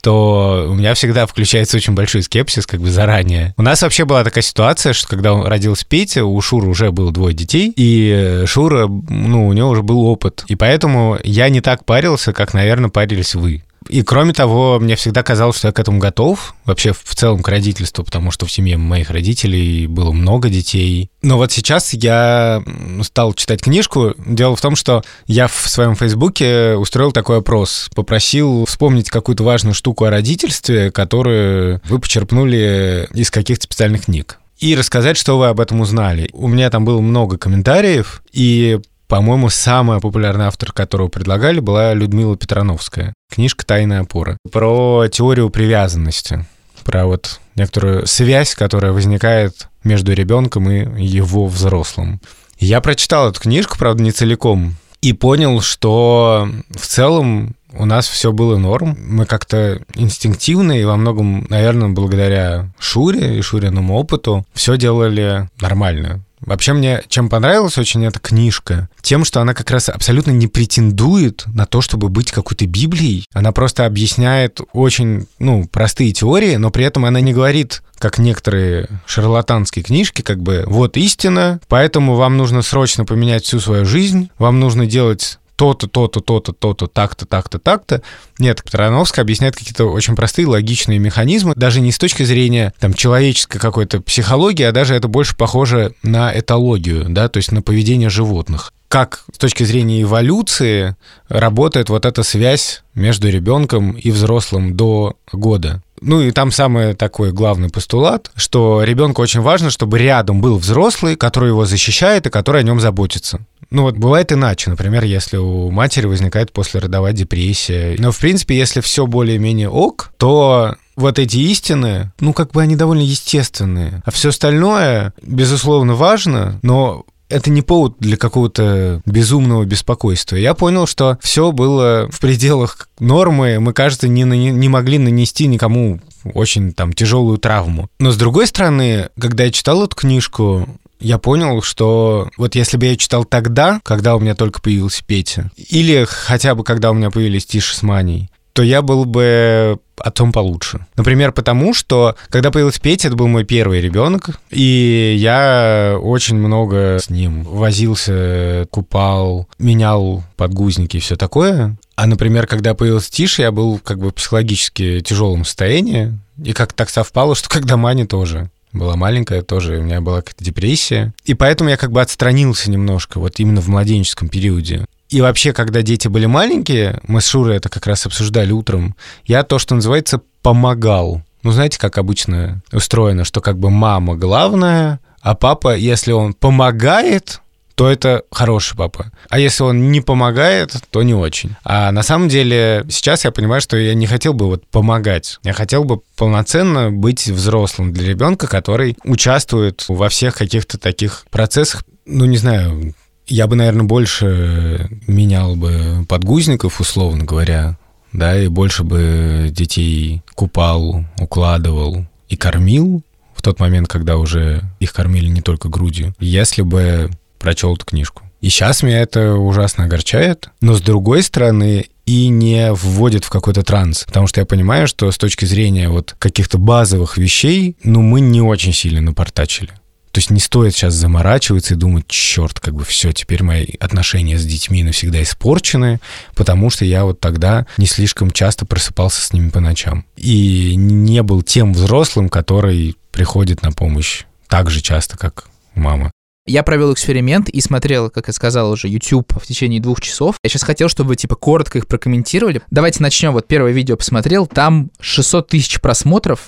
то 0.06 0.68
у 0.70 0.74
меня 0.74 0.94
всегда 0.94 1.26
включается 1.26 1.76
очень 1.76 1.94
большой 1.94 2.22
скепсис 2.22 2.64
как 2.64 2.80
бы 2.80 2.90
заранее. 2.90 3.54
У 3.56 3.62
нас 3.62 3.82
вообще 3.82 4.04
была 4.04 4.22
такая 4.22 4.42
ситуация, 4.42 4.92
что 4.92 5.08
когда 5.08 5.32
он 5.32 5.44
родился 5.44 5.84
Петя, 5.84 6.24
у 6.24 6.40
Шуры 6.40 6.68
уже 6.68 6.92
было 6.92 7.10
двое 7.10 7.34
детей, 7.34 7.72
и 7.74 8.44
Шура, 8.46 8.86
ну, 8.86 9.48
у 9.48 9.52
него 9.52 9.70
уже 9.70 9.82
был 9.82 10.02
опыт. 10.02 10.44
И 10.46 10.54
поэтому 10.54 11.18
я 11.24 11.48
не 11.48 11.60
так 11.60 11.84
парился, 11.84 12.32
как, 12.32 12.54
наверное, 12.54 12.88
парились 12.88 13.34
вы. 13.34 13.64
И 13.88 14.02
кроме 14.02 14.32
того, 14.32 14.78
мне 14.80 14.96
всегда 14.96 15.22
казалось, 15.22 15.58
что 15.58 15.68
я 15.68 15.72
к 15.72 15.78
этому 15.78 15.98
готов, 15.98 16.54
вообще 16.64 16.92
в 16.92 17.14
целом 17.14 17.42
к 17.42 17.48
родительству, 17.48 18.04
потому 18.04 18.30
что 18.30 18.46
в 18.46 18.52
семье 18.52 18.76
моих 18.76 19.10
родителей 19.10 19.86
было 19.86 20.12
много 20.12 20.48
детей. 20.48 21.10
Но 21.22 21.36
вот 21.36 21.52
сейчас 21.52 21.92
я 21.92 22.62
стал 23.02 23.34
читать 23.34 23.62
книжку. 23.62 24.14
Дело 24.18 24.56
в 24.56 24.60
том, 24.60 24.76
что 24.76 25.02
я 25.26 25.48
в 25.48 25.68
своем 25.68 25.94
фейсбуке 25.94 26.74
устроил 26.74 27.12
такой 27.12 27.38
опрос. 27.38 27.88
Попросил 27.94 28.64
вспомнить 28.66 29.10
какую-то 29.10 29.44
важную 29.44 29.74
штуку 29.74 30.04
о 30.04 30.10
родительстве, 30.10 30.90
которую 30.90 31.80
вы 31.84 31.98
почерпнули 31.98 33.08
из 33.12 33.30
каких-то 33.30 33.64
специальных 33.64 34.06
книг 34.06 34.38
и 34.58 34.74
рассказать, 34.74 35.16
что 35.16 35.38
вы 35.38 35.48
об 35.48 35.60
этом 35.60 35.80
узнали. 35.80 36.30
У 36.32 36.48
меня 36.48 36.70
там 36.70 36.84
было 36.84 37.00
много 37.00 37.36
комментариев, 37.36 38.22
и 38.32 38.80
по-моему, 39.08 39.48
самый 39.48 40.00
популярный 40.00 40.46
автор, 40.46 40.72
которого 40.72 41.08
предлагали, 41.08 41.60
была 41.60 41.94
Людмила 41.94 42.36
Петрановская. 42.36 43.14
Книжка 43.32 43.64
«Тайная 43.64 44.00
опора». 44.00 44.36
Про 44.50 45.06
теорию 45.08 45.50
привязанности. 45.50 46.46
Про 46.84 47.06
вот 47.06 47.40
некоторую 47.54 48.06
связь, 48.06 48.54
которая 48.54 48.92
возникает 48.92 49.68
между 49.84 50.12
ребенком 50.12 50.70
и 50.70 51.04
его 51.04 51.46
взрослым. 51.46 52.20
Я 52.58 52.80
прочитал 52.80 53.30
эту 53.30 53.40
книжку, 53.40 53.78
правда, 53.78 54.02
не 54.02 54.12
целиком, 54.12 54.76
и 55.02 55.12
понял, 55.12 55.60
что 55.60 56.48
в 56.70 56.86
целом 56.86 57.54
у 57.72 57.84
нас 57.84 58.08
все 58.08 58.32
было 58.32 58.56
норм. 58.56 58.96
Мы 58.98 59.26
как-то 59.26 59.80
инстинктивно 59.94 60.72
и 60.72 60.84
во 60.84 60.96
многом, 60.96 61.46
наверное, 61.48 61.90
благодаря 61.90 62.70
Шуре 62.78 63.38
и 63.38 63.42
Шуриному 63.42 63.94
опыту 63.94 64.44
все 64.54 64.76
делали 64.76 65.48
нормально. 65.60 66.22
Вообще 66.46 66.72
мне 66.72 67.02
чем 67.08 67.28
понравилась 67.28 67.76
очень 67.76 68.06
эта 68.06 68.20
книжка, 68.20 68.88
тем, 69.02 69.24
что 69.24 69.40
она 69.40 69.52
как 69.52 69.70
раз 69.70 69.88
абсолютно 69.88 70.30
не 70.30 70.46
претендует 70.46 71.44
на 71.46 71.66
то, 71.66 71.82
чтобы 71.82 72.08
быть 72.08 72.30
какой-то 72.32 72.66
Библией. 72.66 73.26
Она 73.34 73.52
просто 73.52 73.84
объясняет 73.84 74.60
очень, 74.72 75.26
ну, 75.38 75.66
простые 75.66 76.12
теории, 76.12 76.56
но 76.56 76.70
при 76.70 76.84
этом 76.84 77.04
она 77.04 77.20
не 77.20 77.34
говорит, 77.34 77.82
как 77.98 78.18
некоторые 78.18 78.88
шарлатанские 79.06 79.82
книжки, 79.82 80.22
как 80.22 80.40
бы, 80.40 80.64
вот 80.66 80.96
истина, 80.96 81.60
поэтому 81.68 82.14
вам 82.14 82.36
нужно 82.36 82.62
срочно 82.62 83.04
поменять 83.04 83.44
всю 83.44 83.58
свою 83.58 83.84
жизнь, 83.84 84.30
вам 84.38 84.60
нужно 84.60 84.86
делать 84.86 85.38
то-то, 85.56 85.86
то-то, 85.88 86.20
то-то, 86.20 86.52
то-то, 86.52 86.86
так-то, 86.86 87.26
так-то, 87.26 87.58
так-то. 87.58 88.02
Нет, 88.38 88.62
Тарановская 88.70 89.24
объясняет 89.24 89.56
какие-то 89.56 89.86
очень 89.86 90.14
простые 90.14 90.46
логичные 90.46 90.98
механизмы, 90.98 91.54
даже 91.56 91.80
не 91.80 91.92
с 91.92 91.98
точки 91.98 92.22
зрения 92.22 92.72
там 92.78 92.94
человеческой 92.94 93.58
какой-то 93.58 94.00
психологии, 94.00 94.64
а 94.64 94.72
даже 94.72 94.94
это 94.94 95.08
больше 95.08 95.36
похоже 95.36 95.94
на 96.02 96.38
этологию, 96.38 97.06
да, 97.08 97.28
то 97.28 97.38
есть 97.38 97.52
на 97.52 97.62
поведение 97.62 98.10
животных 98.10 98.72
как 98.88 99.24
с 99.34 99.38
точки 99.38 99.64
зрения 99.64 100.02
эволюции 100.02 100.96
работает 101.28 101.88
вот 101.88 102.06
эта 102.06 102.22
связь 102.22 102.82
между 102.94 103.28
ребенком 103.28 103.92
и 103.92 104.10
взрослым 104.10 104.76
до 104.76 105.16
года. 105.32 105.82
Ну 106.00 106.20
и 106.20 106.30
там 106.30 106.50
самый 106.50 106.94
такой 106.94 107.32
главный 107.32 107.68
постулат, 107.68 108.30
что 108.36 108.82
ребенку 108.82 109.22
очень 109.22 109.40
важно, 109.40 109.70
чтобы 109.70 109.98
рядом 109.98 110.40
был 110.40 110.58
взрослый, 110.58 111.16
который 111.16 111.50
его 111.50 111.64
защищает 111.64 112.26
и 112.26 112.30
который 112.30 112.60
о 112.60 112.64
нем 112.64 112.80
заботится. 112.80 113.40
Ну 113.70 113.82
вот 113.82 113.96
бывает 113.96 114.32
иначе, 114.32 114.70
например, 114.70 115.04
если 115.04 115.36
у 115.36 115.70
матери 115.70 116.06
возникает 116.06 116.52
послеродовая 116.52 117.12
депрессия. 117.12 117.96
Но 117.98 118.12
в 118.12 118.18
принципе, 118.18 118.56
если 118.56 118.80
все 118.80 119.06
более-менее 119.06 119.68
ок, 119.68 120.12
то 120.18 120.76
вот 120.94 121.18
эти 121.18 121.36
истины, 121.38 122.12
ну 122.20 122.32
как 122.32 122.52
бы 122.52 122.62
они 122.62 122.76
довольно 122.76 123.02
естественные. 123.02 124.02
А 124.04 124.10
все 124.10 124.30
остальное, 124.30 125.12
безусловно, 125.22 125.94
важно, 125.94 126.58
но 126.62 127.04
это 127.28 127.50
не 127.50 127.62
повод 127.62 127.96
для 127.98 128.16
какого-то 128.16 129.02
безумного 129.04 129.64
беспокойства. 129.64 130.36
Я 130.36 130.54
понял, 130.54 130.86
что 130.86 131.18
все 131.20 131.52
было 131.52 132.08
в 132.10 132.20
пределах 132.20 132.88
нормы, 132.98 133.58
мы, 133.60 133.72
кажется, 133.72 134.08
не, 134.08 134.22
не 134.22 134.68
могли 134.68 134.98
нанести 134.98 135.46
никому 135.46 136.00
очень 136.34 136.72
там 136.72 136.92
тяжелую 136.92 137.38
травму. 137.38 137.88
Но 137.98 138.10
с 138.10 138.16
другой 138.16 138.46
стороны, 138.46 139.08
когда 139.18 139.44
я 139.44 139.50
читал 139.50 139.84
эту 139.84 139.96
книжку, 139.96 140.68
я 140.98 141.18
понял, 141.18 141.62
что 141.62 142.30
вот 142.36 142.54
если 142.54 142.76
бы 142.76 142.86
я 142.86 142.96
читал 142.96 143.24
тогда, 143.24 143.80
когда 143.84 144.16
у 144.16 144.20
меня 144.20 144.34
только 144.34 144.60
появился 144.60 145.04
Петя, 145.04 145.50
или 145.56 146.06
хотя 146.08 146.54
бы 146.54 146.64
когда 146.64 146.90
у 146.90 146.94
меня 146.94 147.10
появились 147.10 147.46
Тиша 147.46 147.76
с 147.76 147.82
Маней, 147.82 148.30
то 148.56 148.62
я 148.62 148.80
был 148.80 149.04
бы 149.04 149.78
отцом 149.98 150.32
получше. 150.32 150.86
Например, 150.96 151.30
потому 151.30 151.74
что, 151.74 152.16
когда 152.30 152.50
появился 152.50 152.80
Петя, 152.80 153.08
это 153.08 153.16
был 153.16 153.28
мой 153.28 153.44
первый 153.44 153.82
ребенок, 153.82 154.30
и 154.48 155.14
я 155.18 155.98
очень 156.00 156.36
много 156.36 156.98
с 156.98 157.10
ним 157.10 157.42
возился, 157.42 158.66
купал, 158.70 159.46
менял 159.58 160.24
подгузники 160.36 160.96
и 160.96 161.00
все 161.00 161.16
такое. 161.16 161.76
А, 161.96 162.06
например, 162.06 162.46
когда 162.46 162.72
появился 162.72 163.10
Тиша, 163.10 163.42
я 163.42 163.52
был 163.52 163.78
как 163.78 163.98
бы 163.98 164.08
в 164.08 164.14
психологически 164.14 165.00
тяжелом 165.00 165.44
состоянии, 165.44 166.18
и 166.42 166.54
как 166.54 166.72
так 166.72 166.88
совпало, 166.88 167.34
что 167.34 167.50
когда 167.50 167.76
Маня 167.76 168.06
тоже 168.06 168.48
была 168.72 168.96
маленькая 168.96 169.42
тоже, 169.42 169.78
у 169.78 169.82
меня 169.82 170.00
была 170.00 170.22
какая-то 170.22 170.44
депрессия. 170.44 171.12
И 171.26 171.34
поэтому 171.34 171.68
я 171.68 171.76
как 171.76 171.92
бы 171.92 172.00
отстранился 172.00 172.70
немножко, 172.70 173.20
вот 173.20 173.38
именно 173.38 173.60
в 173.60 173.68
младенческом 173.68 174.30
периоде. 174.30 174.86
И 175.08 175.20
вообще, 175.20 175.52
когда 175.52 175.82
дети 175.82 176.08
были 176.08 176.26
маленькие, 176.26 177.00
мы 177.06 177.20
с 177.20 177.28
Шурой 177.28 177.56
это 177.56 177.68
как 177.68 177.86
раз 177.86 178.06
обсуждали 178.06 178.52
утром, 178.52 178.96
я 179.24 179.42
то, 179.42 179.58
что 179.58 179.74
называется, 179.74 180.20
помогал. 180.42 181.22
Ну, 181.42 181.52
знаете, 181.52 181.78
как 181.78 181.98
обычно 181.98 182.62
устроено, 182.72 183.24
что 183.24 183.40
как 183.40 183.58
бы 183.58 183.70
мама 183.70 184.16
главная, 184.16 185.00
а 185.20 185.34
папа, 185.34 185.76
если 185.76 186.12
он 186.12 186.34
помогает, 186.34 187.40
то 187.76 187.90
это 187.90 188.22
хороший 188.32 188.76
папа. 188.76 189.12
А 189.28 189.38
если 189.38 189.62
он 189.62 189.92
не 189.92 190.00
помогает, 190.00 190.74
то 190.90 191.02
не 191.02 191.14
очень. 191.14 191.56
А 191.62 191.92
на 191.92 192.02
самом 192.02 192.28
деле 192.28 192.84
сейчас 192.88 193.24
я 193.24 193.30
понимаю, 193.30 193.60
что 193.60 193.76
я 193.76 193.94
не 193.94 194.06
хотел 194.06 194.32
бы 194.32 194.46
вот 194.46 194.66
помогать. 194.66 195.38
Я 195.42 195.52
хотел 195.52 195.84
бы 195.84 196.00
полноценно 196.16 196.90
быть 196.90 197.26
взрослым 197.26 197.92
для 197.92 198.08
ребенка, 198.08 198.46
который 198.46 198.96
участвует 199.04 199.84
во 199.88 200.08
всех 200.08 200.36
каких-то 200.36 200.78
таких 200.78 201.26
процессах, 201.30 201.84
ну, 202.06 202.24
не 202.24 202.38
знаю, 202.38 202.94
я 203.26 203.46
бы, 203.46 203.56
наверное, 203.56 203.84
больше 203.84 204.88
менял 205.06 205.56
бы 205.56 206.04
подгузников, 206.08 206.80
условно 206.80 207.24
говоря, 207.24 207.76
да, 208.12 208.38
и 208.38 208.48
больше 208.48 208.84
бы 208.84 209.48
детей 209.50 210.22
купал, 210.34 211.04
укладывал 211.18 212.06
и 212.28 212.36
кормил 212.36 213.02
в 213.34 213.42
тот 213.42 213.60
момент, 213.60 213.88
когда 213.88 214.16
уже 214.16 214.62
их 214.80 214.92
кормили 214.92 215.28
не 215.28 215.42
только 215.42 215.68
грудью, 215.68 216.14
если 216.18 216.62
бы 216.62 217.10
прочел 217.38 217.74
эту 217.74 217.84
книжку. 217.84 218.22
И 218.40 218.48
сейчас 218.48 218.82
меня 218.82 219.00
это 219.00 219.34
ужасно 219.34 219.84
огорчает, 219.84 220.50
но 220.60 220.74
с 220.74 220.80
другой 220.80 221.22
стороны, 221.22 221.86
и 222.04 222.28
не 222.28 222.72
вводит 222.72 223.24
в 223.24 223.30
какой-то 223.30 223.62
транс. 223.62 224.04
Потому 224.04 224.26
что 224.28 224.40
я 224.40 224.46
понимаю, 224.46 224.86
что 224.86 225.10
с 225.10 225.18
точки 225.18 225.44
зрения 225.44 225.88
вот 225.88 226.14
каких-то 226.18 226.56
базовых 226.56 227.18
вещей, 227.18 227.76
ну, 227.82 228.02
мы 228.02 228.20
не 228.20 228.40
очень 228.40 228.72
сильно 228.72 229.00
напортачили. 229.00 229.70
То 230.16 230.20
есть 230.20 230.30
не 230.30 230.40
стоит 230.40 230.72
сейчас 230.74 230.94
заморачиваться 230.94 231.74
и 231.74 231.76
думать, 231.76 232.06
черт, 232.08 232.58
как 232.58 232.72
бы 232.72 232.84
все, 232.84 233.12
теперь 233.12 233.42
мои 233.42 233.66
отношения 233.78 234.38
с 234.38 234.46
детьми 234.46 234.82
навсегда 234.82 235.22
испорчены, 235.22 236.00
потому 236.34 236.70
что 236.70 236.86
я 236.86 237.04
вот 237.04 237.20
тогда 237.20 237.66
не 237.76 237.84
слишком 237.84 238.30
часто 238.30 238.64
просыпался 238.64 239.20
с 239.20 239.34
ними 239.34 239.50
по 239.50 239.60
ночам. 239.60 240.06
И 240.16 240.74
не 240.74 241.22
был 241.22 241.42
тем 241.42 241.74
взрослым, 241.74 242.30
который 242.30 242.96
приходит 243.10 243.60
на 243.60 243.72
помощь 243.72 244.22
так 244.48 244.70
же 244.70 244.80
часто, 244.80 245.18
как 245.18 245.50
мама. 245.74 246.10
Я 246.46 246.62
провел 246.62 246.94
эксперимент 246.94 247.50
и 247.50 247.60
смотрел, 247.60 248.08
как 248.08 248.28
я 248.28 248.32
сказал 248.32 248.70
уже, 248.70 248.88
YouTube 248.88 249.34
в 249.38 249.46
течение 249.46 249.82
двух 249.82 250.00
часов. 250.00 250.36
Я 250.42 250.48
сейчас 250.48 250.62
хотел, 250.62 250.88
чтобы 250.88 251.08
вы, 251.08 251.16
типа, 251.16 251.34
коротко 251.34 251.76
их 251.76 251.86
прокомментировали. 251.86 252.62
Давайте 252.70 253.02
начнем. 253.02 253.32
Вот 253.32 253.46
первое 253.46 253.72
видео 253.72 253.98
посмотрел, 253.98 254.46
там 254.46 254.90
600 254.98 255.48
тысяч 255.48 255.78
просмотров, 255.82 256.46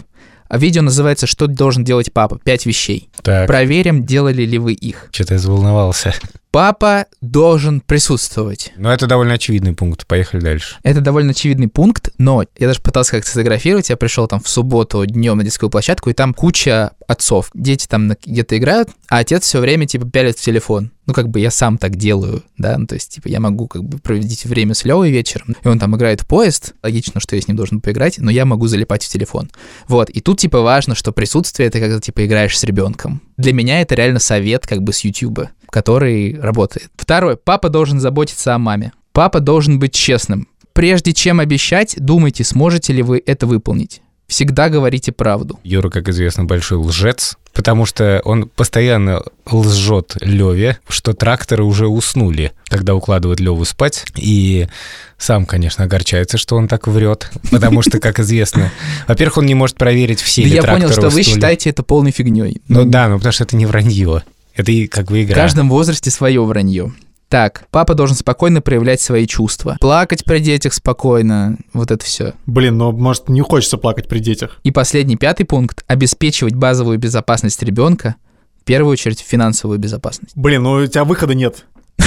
видео 0.57 0.83
называется 0.83 1.27
«Что 1.27 1.47
должен 1.47 1.85
делать 1.85 2.13
папа? 2.13 2.39
Пять 2.43 2.65
вещей». 2.65 3.11
Так, 3.23 3.47
Проверим, 3.47 4.07
делали 4.07 4.45
ли 4.45 4.59
вы 4.59 4.73
их. 4.73 5.09
что-то 5.13 5.35
я 5.35 5.39
заволновался. 5.39 6.15
Папа 6.51 7.05
должен 7.21 7.81
присутствовать. 7.83 8.73
Но 8.77 8.91
это 8.91 9.07
довольно 9.07 9.35
очевидный 9.35 9.75
пункт. 9.75 10.07
Поехали 10.07 10.41
дальше. 10.41 10.77
Это 10.83 11.03
довольно 11.03 11.33
очевидный 11.33 11.69
пункт, 11.69 12.09
но 12.17 12.43
я 12.59 12.67
даже 12.69 12.81
пытался 12.81 13.13
как-то 13.13 13.29
сфотографировать. 13.29 13.91
Я 13.91 13.99
пришел 13.99 14.27
там 14.27 14.41
в 14.41 14.49
субботу 14.49 15.05
днем 15.05 15.37
на 15.37 15.45
детскую 15.45 15.69
площадку, 15.69 16.09
и 16.09 16.15
там 16.15 16.33
куча 16.33 16.93
отцов. 17.07 17.51
Дети 17.53 17.87
там 17.87 18.13
где-то 18.25 18.57
играют, 18.57 18.89
а 19.09 19.19
отец 19.19 19.45
все 19.45 19.61
время 19.61 19.87
типа 19.87 20.09
пялит 20.09 20.39
в 20.39 20.43
телефон. 20.43 20.91
Ну, 21.09 21.15
как 21.15 21.31
бы 21.31 21.41
я 21.41 21.51
сам 21.51 21.79
так 21.79 21.97
делаю, 21.97 22.43
да, 22.59 22.77
ну, 22.77 22.87
то 22.87 22.95
есть, 22.95 23.15
типа, 23.15 23.29
я 23.29 23.41
могу 23.41 23.67
как 23.67 23.83
бы 23.83 23.97
проводить 23.97 24.45
время 24.45 24.75
с 24.75 24.85
Левой 24.85 25.11
вечером, 25.11 25.57
и 25.65 25.67
он 25.67 25.79
там 25.79 25.97
играет 25.97 26.21
в 26.21 26.27
поезд, 26.27 26.75
логично, 26.83 27.19
что 27.19 27.35
я 27.35 27.41
с 27.41 27.49
ним 27.49 27.57
должен 27.57 27.81
поиграть, 27.81 28.19
но 28.19 28.31
я 28.31 28.45
могу 28.45 28.67
залипать 28.67 29.05
в 29.05 29.09
телефон. 29.09 29.51
Вот, 29.87 30.11
и 30.11 30.21
тут, 30.21 30.39
типа, 30.39 30.61
важно, 30.61 30.95
что 30.95 31.11
присутствие— 31.13 31.69
это 31.69 31.81
когда, 31.81 31.99
типа, 31.99 32.27
играешь 32.27 32.59
с 32.59 32.63
ребенком. 32.63 33.23
Для 33.39 33.55
меня 33.55 33.81
это 33.81 33.95
реально 33.95 34.19
совет, 34.19 34.67
как 34.67 34.83
бы, 34.83 34.93
с 34.93 35.01
Ютуба, 35.01 35.51
который 35.71 36.39
работает. 36.39 36.91
Второе, 36.97 37.37
папа 37.37 37.71
должен 37.71 38.01
заботиться 38.01 38.55
о 38.55 38.59
маме. 38.59 38.93
Папа 39.13 39.41
должен 39.41 39.79
быть 39.79 39.95
честным. 39.95 40.47
Прежде 40.75 41.15
чем 41.15 41.41
обещать, 41.41 41.97
думайте, 41.99 42.45
сможете 42.45 42.93
ли 42.93 43.01
вы 43.03 43.23
это 43.25 43.47
выполнить. 43.47 44.03
Всегда 44.27 44.69
говорите 44.69 45.11
правду. 45.11 45.59
Юра, 45.65 45.89
как 45.89 46.11
известно, 46.11 46.45
большой 46.45 46.77
лжец, 46.77 47.39
потому 47.59 47.87
что 47.87 48.23
он 48.25 48.49
постоянно 48.55 49.21
лжет 49.51 50.17
Леве, 50.21 50.79
что 50.89 51.13
тракторы 51.13 51.65
уже 51.65 51.89
уснули, 51.89 52.53
когда 52.69 52.95
укладывают 52.95 53.41
Леву 53.41 53.65
спать, 53.65 54.05
и 54.15 54.69
сам, 55.17 55.45
конечно, 55.45 55.83
огорчается, 55.83 56.39
что 56.39 56.55
он 56.55 56.69
так 56.69 56.87
врет, 56.87 57.33
потому 57.51 57.83
что, 57.83 57.99
как 57.99 58.21
известно, 58.21 58.71
во-первых, 59.09 59.39
он 59.39 59.47
не 59.47 59.57
может 59.57 59.75
проверить, 59.75 60.21
все 60.21 60.43
Да 60.43 60.49
ли 60.49 60.55
я 60.55 60.63
понял, 60.63 60.93
что 60.93 61.01
вы 61.01 61.09
уснули. 61.09 61.25
считаете 61.25 61.71
это 61.71 61.83
полной 61.83 62.13
фигней. 62.13 62.63
Ну 62.69 62.85
да, 62.85 63.09
ну 63.09 63.17
потому 63.17 63.33
что 63.33 63.43
это 63.43 63.57
не 63.57 63.67
вранье, 63.67 64.23
это 64.55 64.71
и 64.71 64.87
как 64.87 65.07
бы 65.07 65.15
В 65.19 65.25
игра. 65.25 65.35
каждом 65.35 65.69
возрасте 65.69 66.13
свое 66.13 66.41
вранье. 66.45 66.93
Так, 67.29 67.67
папа 67.71 67.95
должен 67.95 68.17
спокойно 68.17 68.63
проявлять 68.63 69.03
свои 69.03 69.27
чувства. 69.27 69.77
Плакать 69.81 70.25
при 70.25 70.39
детях 70.39 70.73
спокойно, 70.73 71.59
вот 71.75 71.91
это 71.91 72.05
все. 72.05 72.33
Блин, 72.47 72.79
ну, 72.79 72.93
может, 72.93 73.29
не 73.29 73.43
хочется 73.43 73.77
плакать 73.77 74.09
при 74.09 74.19
детях. 74.19 74.59
И 74.63 74.71
последний, 74.71 75.17
пятый 75.17 75.45
пункт. 75.45 75.85
Обеспечивать 75.87 76.55
базовую 76.55 76.99
безопасность 76.99 77.63
ребенка, 77.63 78.17
в 78.63 78.65
первую 78.65 78.93
очередь 78.93 79.21
финансовую 79.21 79.79
безопасность. 79.79 80.33
Блин, 80.37 80.63
ну 80.63 80.73
у 80.73 80.87
тебя 80.87 81.05
выхода 81.05 81.35
нет. 81.35 81.67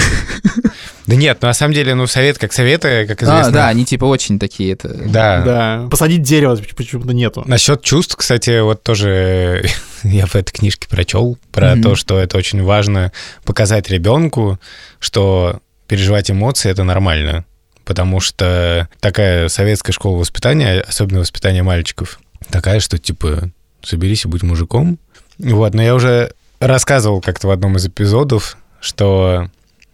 Да 1.08 1.16
нет, 1.16 1.40
ну 1.42 1.48
на 1.48 1.54
самом 1.54 1.74
деле, 1.74 1.94
ну 1.96 2.06
совет 2.08 2.38
как 2.38 2.54
советы, 2.54 3.06
как 3.08 3.22
А, 3.24 3.26
известно. 3.26 3.52
да, 3.52 3.68
они 3.68 3.86
типа 3.86 4.06
очень 4.06 4.40
такие 4.40 4.74
это. 4.74 4.88
Да. 4.90 5.42
Да. 5.42 5.88
Посадить 5.90 6.22
дерево 6.22 6.58
почему-то 6.78 7.14
нету. 7.14 7.44
Насчет 7.48 7.82
чувств, 7.82 8.16
кстати, 8.16 8.62
вот 8.62 8.84
тоже 8.84 9.66
я 10.04 10.26
в 10.28 10.36
этой 10.36 10.52
книжке 10.54 10.88
прочел 10.88 11.38
про 11.52 11.74
Мгм. 11.74 11.84
то, 11.84 11.96
что 11.96 12.20
это 12.20 12.38
очень 12.38 12.62
важно 12.64 13.12
показать 13.44 13.90
ребенку, 13.90 14.60
что 15.00 15.60
переживать 15.88 16.30
эмоции 16.32 16.70
это 16.70 16.84
нормально. 16.84 17.46
Потому 17.84 18.20
что 18.20 18.88
такая 19.00 19.50
советская 19.50 19.92
школа 19.94 20.18
воспитания, 20.20 20.82
особенно 20.82 21.20
воспитание 21.22 21.64
мальчиков, 21.64 22.20
такая, 22.52 22.80
что 22.80 22.98
типа 23.00 23.50
соберись 23.84 24.24
и 24.24 24.28
будь 24.28 24.44
мужиком. 24.44 25.00
Вот, 25.40 25.74
но 25.74 25.82
я 25.82 25.96
уже 25.96 26.32
рассказывал 26.60 27.20
как-то 27.22 27.48
в 27.48 27.52
одном 27.52 27.76
из 27.78 27.88
эпизодов, 27.88 28.56
что 28.80 29.50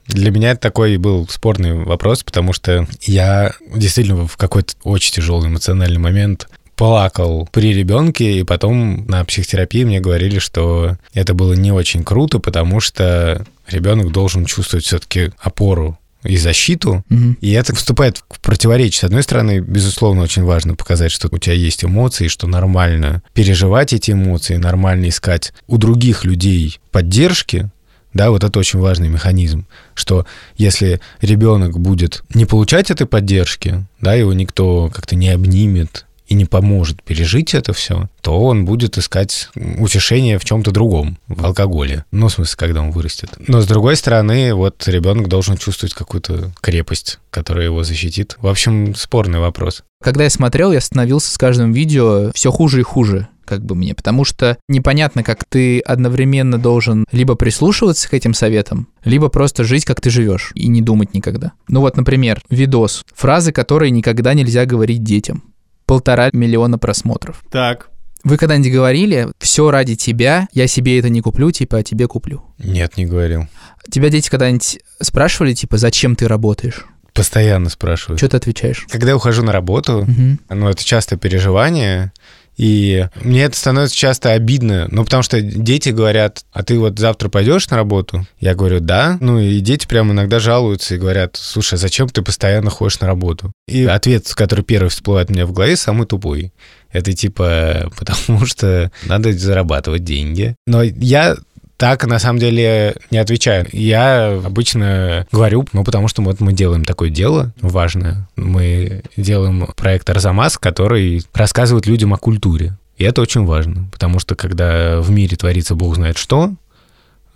для 0.08 0.32
меня 0.32 0.52
это 0.52 0.62
такой 0.62 0.98
был 0.98 1.28
спорный 1.30 1.74
вопрос, 1.84 2.24
потому 2.24 2.54
что 2.54 2.88
я 3.02 3.54
действительно 3.76 4.28
в 4.28 4.38
какой-то 4.38 4.74
очень 4.84 5.14
тяжелый 5.14 5.48
эмоциональный 5.50 6.00
момент 6.00 6.48
плакал 6.76 7.50
при 7.52 7.74
ребенке, 7.74 8.40
и 8.40 8.44
потом 8.44 9.08
на 9.08 9.26
психотерапии 9.26 9.84
мне 9.84 10.00
говорили, 10.00 10.38
что 10.40 10.98
это 11.14 11.34
было 11.34 11.54
не 11.54 11.72
очень 11.72 12.04
круто, 12.04 12.40
потому 12.40 12.80
что 12.80 13.46
ребенок 13.68 14.12
должен 14.12 14.46
чувствовать 14.46 14.86
все-таки 14.86 15.32
опору 15.40 15.98
и 16.24 16.36
защиту, 16.38 17.04
Мгм. 17.10 17.38
и 17.42 17.52
это 17.52 17.74
вступает 17.76 18.24
в 18.30 18.40
противоречие. 18.42 19.02
С 19.02 19.04
одной 19.06 19.24
стороны, 19.24 19.60
безусловно, 19.60 20.24
очень 20.24 20.44
важно 20.44 20.76
показать, 20.76 21.12
что 21.12 21.30
у 21.32 21.38
тебя 21.38 21.54
есть 21.56 21.84
эмоции, 21.84 22.28
что 22.28 22.48
нормально 22.48 23.22
переживать 23.34 23.94
эти 23.94 24.12
эмоции, 24.12 24.58
нормально 24.58 25.10
искать 25.10 25.54
у 25.68 25.78
других 25.78 26.26
людей 26.26 26.80
поддержки, 26.92 27.70
да, 28.18 28.32
вот 28.32 28.44
это 28.44 28.58
очень 28.60 28.80
важный 28.80 29.10
механизм, 29.10 29.68
что 29.94 30.26
если 30.58 31.00
ребенок 31.22 31.80
будет 31.80 32.24
не 32.34 32.46
получать 32.46 32.90
этой 32.90 33.06
поддержки, 33.06 33.86
да, 34.02 34.16
его 34.16 34.34
никто 34.34 34.90
как-то 34.94 35.16
не 35.16 35.30
обнимет 35.30 36.07
и 36.28 36.36
не 36.36 36.46
поможет 36.46 37.02
пережить 37.04 37.54
это 37.54 37.74
все, 37.74 38.10
то 38.22 38.40
он 38.40 38.66
будет 38.66 38.98
искать 38.98 39.50
утешение 39.56 40.38
в 40.40 40.46
чем-то 40.46 40.72
другом, 40.72 41.18
в 41.28 41.46
алкоголе. 41.46 42.06
Ну, 42.12 42.28
в 42.28 42.34
смысле, 42.34 42.56
когда 42.58 42.82
он 42.82 42.92
вырастет. 42.92 43.38
Но 43.48 43.62
с 43.62 43.68
другой 43.68 43.96
стороны, 43.96 44.54
вот 44.54 44.88
ребенок 44.88 45.28
должен 45.30 45.58
чувствовать 45.58 45.94
какую-то 45.94 46.52
крепость, 46.62 47.20
которая 47.30 47.66
его 47.66 47.84
защитит. 47.84 48.36
В 48.40 48.48
общем, 48.48 48.96
спорный 48.96 49.40
вопрос. 49.40 49.84
Когда 50.04 50.26
я 50.26 50.30
смотрел, 50.30 50.72
я 50.72 50.82
становился 50.82 51.34
с 51.34 51.38
каждым 51.38 51.72
видео 51.72 52.32
все 52.34 52.52
хуже 52.52 52.82
и 52.82 52.84
хуже 52.84 53.28
как 53.48 53.64
бы 53.64 53.76
мне, 53.76 53.96
потому 53.96 54.26
что 54.26 54.58
непонятно, 54.68 55.24
как 55.24 55.46
ты 55.46 55.80
одновременно 55.80 56.58
должен 56.58 57.06
либо 57.12 57.36
прислушиваться 57.36 58.10
к 58.10 58.14
этим 58.14 58.34
советам, 58.34 58.90
либо 59.06 59.30
просто 59.30 59.64
жить, 59.64 59.86
как 59.86 60.02
ты 60.02 60.10
живешь, 60.10 60.52
и 60.54 60.68
не 60.68 60.82
думать 60.82 61.14
никогда. 61.14 61.54
Ну 61.70 61.80
вот, 61.80 61.96
например, 61.96 62.42
видос, 62.50 63.04
фразы, 63.16 63.54
которые 63.54 63.92
никогда 63.92 64.34
нельзя 64.34 64.66
говорить 64.66 65.04
детям. 65.04 65.44
Полтора 65.88 66.30
миллиона 66.34 66.78
просмотров. 66.78 67.44
Так. 67.50 67.90
Вы 68.24 68.38
когда-нибудь 68.38 68.72
говорили, 68.72 69.30
все 69.40 69.72
ради 69.72 69.96
тебя, 69.96 70.48
я 70.52 70.68
себе 70.68 71.00
это 71.00 71.10
не 71.10 71.22
куплю, 71.22 71.50
типа, 71.52 71.78
а 71.78 71.84
тебе 71.84 72.08
куплю? 72.08 72.44
Нет, 72.60 72.98
не 72.98 73.06
говорил. 73.06 73.48
Тебя 73.90 74.10
дети 74.10 74.30
когда-нибудь 74.30 74.80
спрашивали, 75.02 75.54
типа, 75.54 75.78
зачем 75.78 76.16
ты 76.16 76.28
работаешь? 76.28 76.86
Постоянно 77.14 77.70
спрашивают. 77.70 78.20
Что 78.20 78.30
ты 78.30 78.38
отвечаешь? 78.38 78.86
Когда 78.92 79.10
я 79.10 79.16
ухожу 79.16 79.44
на 79.44 79.52
работу, 79.52 80.06
Мгм. 80.08 80.40
ну, 80.50 80.70
это 80.70 80.84
часто 80.84 81.16
переживание, 81.16 82.12
и 82.58 83.08
мне 83.22 83.44
это 83.44 83.56
становится 83.56 83.96
часто 83.96 84.32
обидно, 84.32 84.88
ну, 84.90 85.06
потому 85.06 85.22
что 85.22 85.40
дети 85.42 85.90
говорят, 85.90 86.44
а 86.52 86.64
ты 86.64 86.80
вот 86.80 86.98
завтра 86.98 87.30
пойдешь 87.30 87.70
на 87.70 87.78
работу? 87.78 88.26
Я 88.40 88.56
говорю, 88.56 88.80
да. 88.80 89.18
Ну, 89.22 89.40
и 89.40 89.60
дети 89.60 89.86
прямо 89.88 90.14
иногда 90.14 90.40
жалуются 90.40 90.96
и 90.96 90.98
говорят, 90.98 91.36
слушай, 91.36 91.76
а 91.76 91.78
зачем 91.78 92.10
ты 92.10 92.24
постоянно 92.24 92.72
ходишь 92.72 93.00
на 93.00 93.08
работу? 93.08 93.54
И 93.68 93.86
ответ, 93.86 94.34
который 94.34 94.64
первый 94.64 94.90
всплывает 94.90 95.30
у 95.30 95.34
меня 95.34 95.46
в 95.46 95.52
голове, 95.52 95.76
самый 95.76 96.08
тупой. 96.08 96.52
Это 96.92 97.14
типа, 97.14 97.92
потому 97.98 98.46
что 98.46 98.92
надо 99.06 99.32
зарабатывать 99.34 100.04
деньги. 100.04 100.56
Но 100.66 100.82
я 100.82 101.38
так, 101.78 102.06
на 102.06 102.18
самом 102.20 102.40
деле, 102.40 102.96
не 103.12 103.20
отвечаю. 103.20 103.68
Я 103.72 104.42
обычно 104.44 105.28
говорю, 105.32 105.66
ну, 105.74 105.84
потому 105.84 106.08
что 106.08 106.22
вот 106.24 106.40
мы 106.40 106.54
делаем 106.54 106.84
такое 106.84 107.10
дело 107.10 107.54
важное. 107.62 108.28
Мы 108.36 109.04
делаем 109.16 109.68
проект 109.76 110.10
«Арзамас», 110.10 110.58
который 110.58 111.24
рассказывает 111.34 111.86
людям 111.86 112.14
о 112.14 112.18
культуре. 112.18 112.78
И 112.98 113.04
это 113.04 113.22
очень 113.22 113.46
важно, 113.46 113.88
потому 113.92 114.18
что 114.20 114.34
когда 114.36 115.00
в 115.02 115.12
мире 115.12 115.38
творится 115.38 115.76
бог 115.76 115.96
знает 115.96 116.18
что, 116.18 116.54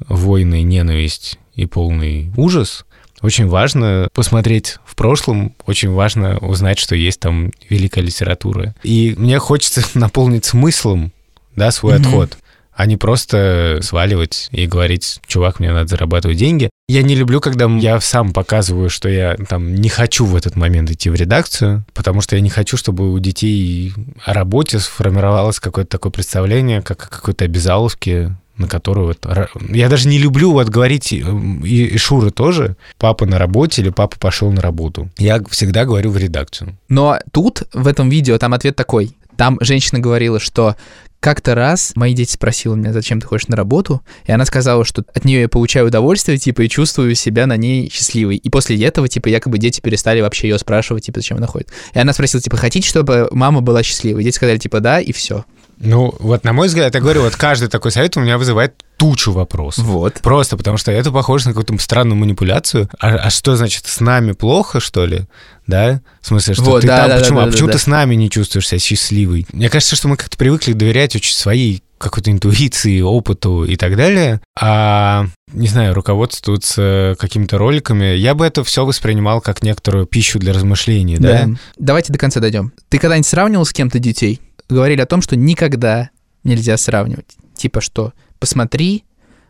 войны, 0.08 0.64
ненависть 0.64 1.38
и 1.54 1.68
полный 1.68 2.32
ужас, 2.36 2.86
очень 3.22 3.48
важно 3.48 4.10
посмотреть 4.14 4.78
в 4.84 4.96
прошлом, 4.96 5.54
очень 5.68 5.92
важно 5.92 6.40
узнать, 6.40 6.80
что 6.80 6.96
есть 6.96 7.20
там 7.20 7.52
великая 7.70 8.02
литература. 8.02 8.74
И 8.82 9.14
мне 9.16 9.38
хочется 9.38 9.84
наполнить 9.94 10.46
смыслом 10.46 11.12
да, 11.56 11.70
свой 11.70 12.00
Мгм. 12.00 12.08
отход. 12.08 12.38
А 12.82 12.86
не 12.88 12.98
просто 12.98 13.78
сваливать 13.84 14.48
и 14.50 14.66
говорить, 14.66 15.22
чувак, 15.28 15.60
мне 15.60 15.72
надо 15.72 15.88
зарабатывать 15.88 16.38
деньги. 16.38 16.72
Я 16.90 17.04
не 17.04 17.14
люблю, 17.14 17.40
когда 17.40 17.68
я 17.78 18.02
сам 18.02 18.34
показываю, 18.34 18.90
что 18.90 19.08
я 19.08 19.36
там 19.36 19.76
не 19.76 19.88
хочу 19.88 20.26
в 20.26 20.36
этот 20.36 20.56
момент 20.56 20.90
идти 20.90 21.12
в 21.12 21.14
редакцию, 21.14 21.86
потому 21.94 22.22
что 22.22 22.36
я 22.36 22.42
не 22.42 22.50
хочу, 22.50 22.78
чтобы 22.78 23.14
у 23.14 23.20
детей 23.20 23.94
о 24.26 24.34
работе 24.34 24.80
сформировалось 24.80 25.60
какое-то 25.60 25.92
такое 25.92 26.12
представление, 26.12 26.82
как 26.82 27.04
о 27.04 27.08
какой-то 27.08 27.46
обязаловке, 27.46 28.36
на 28.58 28.68
которую 28.68 29.06
вот... 29.06 29.28
Я 29.70 29.88
даже 29.88 30.08
не 30.08 30.18
люблю 30.18 30.52
вот 30.52 30.70
говорить, 30.70 31.14
и, 31.14 31.20
и 31.20 31.98
Шура 32.00 32.32
тоже, 32.32 32.78
папа 32.98 33.28
на 33.28 33.38
работе 33.38 33.84
или 33.84 33.92
папа 33.92 34.18
пошел 34.18 34.52
на 34.52 34.62
работу. 34.64 35.12
Я 35.20 35.40
всегда 35.52 35.86
говорю 35.86 36.10
в 36.10 36.18
редакцию. 36.18 36.80
Но 36.90 37.20
тут, 37.32 37.62
в 37.74 37.86
этом 37.86 38.10
видео, 38.10 38.40
там 38.40 38.56
ответ 38.56 38.76
такой. 38.76 39.16
Там 39.38 39.60
женщина 39.62 40.00
говорила, 40.00 40.40
что 40.40 40.76
как-то 41.22 41.54
раз 41.54 41.94
мои 41.96 42.14
дети 42.14 42.32
спросили 42.32 42.74
меня, 42.74 42.94
зачем 42.94 43.22
ты 43.22 43.28
ходишь 43.28 43.48
на 43.48 43.56
работу, 43.56 44.02
и 44.26 44.32
она 44.32 44.44
сказала, 44.44 44.84
что 44.84 45.06
от 45.14 45.24
нее 45.24 45.42
я 45.42 45.50
получаю 45.50 45.88
удовольствие, 45.88 46.38
типа, 46.38 46.62
и 46.64 46.68
чувствую 46.68 47.14
себя 47.14 47.46
на 47.46 47.56
ней 47.58 47.90
счастливой. 47.92 48.38
И 48.38 48.50
после 48.50 48.84
этого, 48.84 49.08
типа, 49.08 49.28
якобы 49.30 49.60
дети 49.60 49.82
перестали 49.82 50.20
вообще 50.20 50.50
ее 50.50 50.58
спрашивать, 50.58 51.06
типа, 51.06 51.20
зачем 51.20 51.38
она 51.38 51.46
ходит. 51.46 51.70
И 51.94 52.00
она 52.00 52.12
спросила, 52.14 52.42
типа, 52.42 52.58
хотите, 52.58 52.90
чтобы 52.90 53.30
мама 53.32 53.62
была 53.62 53.84
счастливой? 53.84 54.24
И 54.24 54.26
дети 54.26 54.36
сказали, 54.36 54.58
типа, 54.58 54.80
да, 54.80 55.00
и 55.00 55.12
все. 55.12 55.46
Ну, 55.82 56.14
вот 56.20 56.44
на 56.44 56.54
мой 56.54 56.68
взгляд, 56.68 56.94
я 56.94 57.02
говорю, 57.02 57.24
вот 57.24 57.36
каждый 57.36 57.68
такой 57.68 57.92
совет 57.92 58.16
у 58.18 58.20
меня 58.20 58.38
вызывает 58.38 58.76
тучу 58.98 59.32
вопросов. 59.32 59.84
Вот. 59.84 60.22
Просто 60.22 60.58
потому 60.58 60.78
что 60.78 60.92
это 60.92 61.12
похоже 61.12 61.48
на 61.48 61.54
какую-то 61.54 61.82
странную 61.84 62.18
манипуляцию. 62.18 62.88
А, 63.00 63.16
а 63.16 63.30
что 63.30 63.56
значит, 63.56 63.88
с 63.88 64.00
нами 64.00 64.34
плохо, 64.34 64.80
что 64.80 65.06
ли? 65.06 65.26
Да? 65.66 66.02
В 66.22 66.28
смысле, 66.28 66.54
что 66.54 66.64
Вот, 66.64 66.82
ты 66.82 66.88
да, 66.88 66.98
там, 66.98 67.10
да, 67.10 67.18
почему? 67.20 67.38
да, 67.38 67.44
а 67.44 67.46
да, 67.48 67.52
почему 67.52 67.68
да. 67.68 67.74
ты 67.74 67.80
с 67.80 67.88
нами 67.88 68.16
не 68.16 68.30
чувствуешь 68.30 68.68
себя 68.68 68.80
счастливой? 68.80 69.48
Мне 69.52 69.70
кажется, 69.70 69.96
что 69.96 70.08
мы 70.08 70.18
как-то 70.18 70.38
привыкли 70.38 70.74
доверять 70.74 71.16
очень 71.16 71.34
своей 71.34 71.84
какой-то 71.98 72.32
интуиции, 72.32 73.02
опыту 73.02 73.64
и 73.64 73.76
так 73.76 73.96
далее, 73.96 74.42
а, 74.60 75.28
не 75.54 75.68
знаю, 75.68 75.94
руководствоваться 75.94 77.16
какими-то 77.20 77.58
роликами, 77.58 78.16
я 78.16 78.36
бы 78.36 78.46
это 78.46 78.64
все 78.64 78.86
воспринимал 78.86 79.42
как 79.42 79.64
некоторую 79.64 80.06
пищу 80.06 80.40
для 80.40 80.54
размышлений, 80.54 81.18
да? 81.18 81.48
Давайте 81.78 82.12
до 82.14 82.20
конца 82.20 82.40
дойдем. 82.40 82.74
Ты 82.90 82.98
когда-нибудь 83.00 83.28
сравнивал 83.28 83.66
с 83.66 83.74
кем-то 83.74 84.00
детей? 84.00 84.40
Говорили 84.70 85.02
о 85.02 85.06
том, 85.06 85.22
что 85.22 85.36
никогда 85.36 86.10
нельзя 86.44 86.78
сравнивать. 86.78 87.36
Типа 87.56 87.82
что, 87.82 88.14
посмотри, 88.40 89.04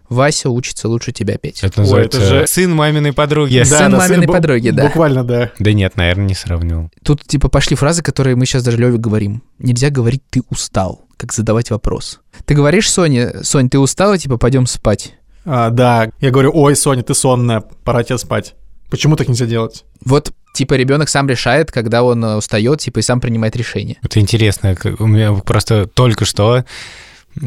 Вася 0.10 0.50
учится 0.50 0.90
лучше 0.90 1.14
тебя 1.14 1.38
петь. 1.38 1.64
Это 1.64 1.80
Ой, 1.80 1.84
называется 1.86 2.20
это 2.20 2.28
же- 2.28 2.48
сын 2.48 2.76
маминой 2.76 3.14
подруги. 3.14 3.64
Сын 3.64 3.92
да, 3.92 3.98
маминой 3.98 4.26
бу- 4.26 4.34
подруги, 4.34 4.70
да. 4.72 4.88
Буквально, 4.88 5.24
да. 5.24 5.52
Да 5.60 5.72
нет, 5.72 5.96
наверное, 5.96 6.26
не 6.26 6.34
сравнил. 6.34 6.90
Тут 7.04 7.24
типа 7.26 7.48
пошли 7.48 7.78
фразы, 7.78 8.04
которые 8.04 8.36
мы 8.36 8.46
сейчас 8.46 8.64
даже 8.64 8.78
Леве 8.78 8.98
говорим. 8.98 9.42
Нельзя 9.60 9.90
говорить 9.90 10.22
«ты 10.30 10.42
устал», 10.50 11.06
как 11.16 11.32
задавать 11.32 11.70
вопрос. 11.72 12.20
Ты 12.46 12.56
говоришь 12.56 12.90
Соне, 12.92 13.42
Сонь, 13.44 13.70
ты 13.70 13.80
устала, 13.80 14.18
типа 14.18 14.38
пойдем 14.38 14.66
спать. 14.66 15.14
А, 15.46 15.70
да, 15.70 16.10
я 16.20 16.32
говорю, 16.32 16.52
ой, 16.54 16.76
Соня, 16.76 17.04
ты 17.04 17.14
сонная, 17.14 17.62
пора 17.84 18.04
тебе 18.04 18.18
спать. 18.18 18.56
Почему 18.90 19.16
так 19.16 19.28
нельзя 19.30 19.46
делать? 19.46 19.86
Вот 20.04 20.34
типа 20.54 20.74
ребенок 20.74 21.10
сам 21.10 21.28
решает, 21.30 21.72
когда 21.72 22.04
он 22.04 22.24
э, 22.24 22.36
устает, 22.36 22.82
типа 22.82 23.00
и 23.00 23.02
сам 23.02 23.22
принимает 23.22 23.56
решение. 23.56 23.98
Это 24.04 24.20
интересно. 24.20 24.76
У 25.00 25.08
меня 25.08 25.34
просто 25.34 25.88
только 25.88 26.26
что 26.26 26.66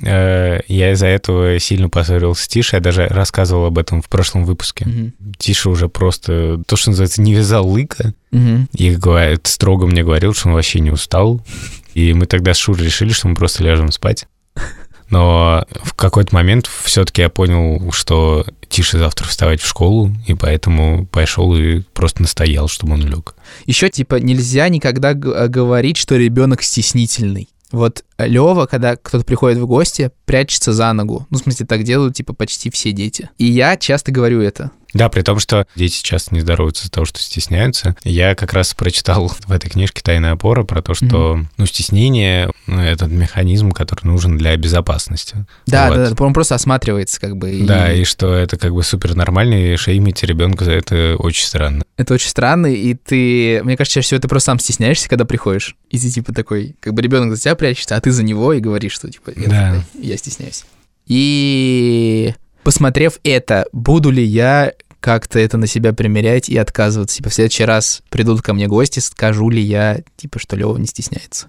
э, 0.03 0.61
я 0.67 0.93
из-за 0.93 1.07
этого 1.07 1.59
сильно 1.59 1.89
поссорился 1.91 2.45
с 2.45 2.49
Тишей. 2.49 2.79
Я 2.79 2.81
даже 2.81 3.07
рассказывал 3.07 3.67
об 3.67 3.79
этом 3.79 4.01
в 4.01 4.09
прошлом 4.09 4.45
выпуске. 4.45 4.87
Мгм. 4.87 5.13
Тиша 5.39 5.69
уже 5.69 5.89
просто, 5.89 6.63
то, 6.67 6.77
что 6.77 6.91
называется, 6.91 7.21
не 7.21 7.35
вязал 7.35 7.69
лыка. 7.69 8.15
Мгм. 8.31 8.69
И 8.73 8.91
говорит, 8.97 9.47
строго 9.47 9.87
мне 9.87 10.03
говорил, 10.03 10.35
что 10.35 10.49
он 10.49 10.55
вообще 10.55 10.81
не 10.81 10.91
устал. 10.91 11.45
И 11.93 12.13
мы 12.15 12.27
тогда 12.27 12.55
с 12.55 12.59
Шурой 12.59 12.87
решили, 12.87 13.13
что 13.13 13.29
мы 13.29 13.35
просто 13.35 13.63
ляжем 13.63 13.93
спать. 13.93 14.27
Но 15.11 15.65
в 15.83 15.95
какой-то 15.95 16.35
момент 16.35 16.67
все-таки 16.67 17.23
я 17.23 17.29
понял, 17.29 17.93
что 17.93 18.47
Тише 18.69 18.99
завтра 18.99 19.27
вставать 19.27 19.61
в 19.61 19.67
школу, 19.67 20.11
и 20.27 20.35
поэтому 20.35 21.07
пошел 21.07 21.55
и 21.55 21.81
просто 21.93 22.23
настоял, 22.23 22.69
чтобы 22.69 22.95
он 22.95 23.03
лег. 23.03 23.35
Еще 23.67 23.91
типа 23.91 24.17
нельзя 24.17 24.69
никогда 24.69 25.11
э, 25.13 25.49
говорить, 25.49 25.97
что 25.97 26.17
ребенок 26.17 26.63
стеснительный. 26.63 27.49
Вот 27.75 28.05
Лева, 28.19 28.67
когда 28.67 28.97
кто-то 28.97 29.25
приходит 29.25 29.59
в 29.59 29.67
гости, 29.67 30.13
прячется 30.27 30.73
за 30.73 30.93
ногу. 30.93 31.27
Ну, 31.31 31.39
в 31.39 31.43
смысле, 31.43 31.67
так 31.67 31.83
делают, 31.83 32.15
типа, 32.15 32.33
почти 32.33 32.71
все 32.71 32.93
дети. 32.93 33.31
И 33.37 33.47
я 33.47 33.77
часто 33.77 34.13
говорю 34.13 34.41
это. 34.41 34.71
Да, 34.95 35.09
при 35.09 35.23
том, 35.23 35.39
что 35.39 35.67
дети 35.77 36.03
часто 36.03 36.35
не 36.35 36.41
здороваются 36.41 36.83
из-за 36.85 36.93
того, 36.93 37.05
что 37.05 37.21
стесняются. 37.21 37.97
Я 38.05 38.35
как 38.35 38.53
раз 38.53 38.73
прочитал 38.75 39.29
в 39.47 39.53
этой 39.53 39.69
книжке 39.69 40.03
«Тайная 40.03 40.33
опора» 40.33 40.63
про 40.63 40.81
то, 40.83 40.95
что 40.95 41.41
ну, 41.57 41.67
стеснение 41.67 42.51
ну,— 42.67 42.81
это 42.81 43.07
механизм, 43.07 43.73
который 43.73 44.05
нужен 44.05 44.39
для 44.39 44.57
безопасности. 44.57 45.45
Да, 45.67 45.89
Вот. 45.89 45.97
да, 45.97 46.11
да, 46.11 46.25
он 46.25 46.33
просто 46.33 46.55
осматривается, 46.55 47.21
как 47.21 47.37
бы. 47.37 47.53
и 47.53 47.65
Да, 47.65 47.93
и 47.93 48.05
что 48.05 48.33
это 48.35 48.57
как 48.57 48.73
бы 48.73 48.83
супер 48.83 49.15
нормально, 49.15 49.55
и 49.55 49.77
шеймить 49.77 50.23
ребенка 50.23 50.65
за 50.65 50.73
это 50.73 51.17
очень 51.19 51.45
странно. 51.47 51.85
Это 51.97 52.15
очень 52.15 52.29
странно, 52.29 52.67
и 52.67 52.95
ты, 52.95 53.63
мне 53.65 53.77
кажется, 53.77 53.95
чаще 53.95 54.07
всего 54.07 54.21
ты 54.21 54.29
просто 54.29 54.47
сам 54.47 54.59
стесняешься, 54.59 55.09
когда 55.09 55.25
приходишь. 55.25 55.77
И 55.91 55.99
ты 55.99 56.11
типа 56.11 56.33
такой, 56.33 56.77
как 56.81 56.95
бы 56.95 57.03
ребенок 57.03 57.35
за 57.35 57.41
тебя 57.41 57.55
прячется, 57.55 57.97
а 57.97 58.01
ты 58.01 58.11
за 58.11 58.23
него 58.23 58.53
и 58.53 58.61
говоришь, 58.61 58.93
что 58.93 59.11
типа, 59.11 59.33
«Нет, 59.37 59.49
Да. 59.49 59.83
я 60.01 60.17
стесняюсь. 60.17 60.65
И 61.07 62.35
посмотрев 62.63 63.19
это, 63.25 63.67
буду 63.73 64.11
ли 64.11 64.25
я 64.25 64.73
как-то 65.05 65.39
это 65.39 65.59
на 65.59 65.67
себя 65.67 65.93
примерять 65.93 66.49
и 66.49 66.57
отказываться? 66.57 67.19
Типа 67.19 67.29
в 67.29 67.35
следующий 67.35 67.67
раз 67.67 68.03
придут 68.09 68.41
ко 68.41 68.55
мне 68.55 68.69
гости, 68.69 69.01
скажу 69.01 69.51
ли 69.51 69.61
я, 69.61 70.01
типа, 70.17 70.39
что 70.39 70.57
Лева 70.57 70.79
не 70.79 70.87
стесняется. 70.87 71.49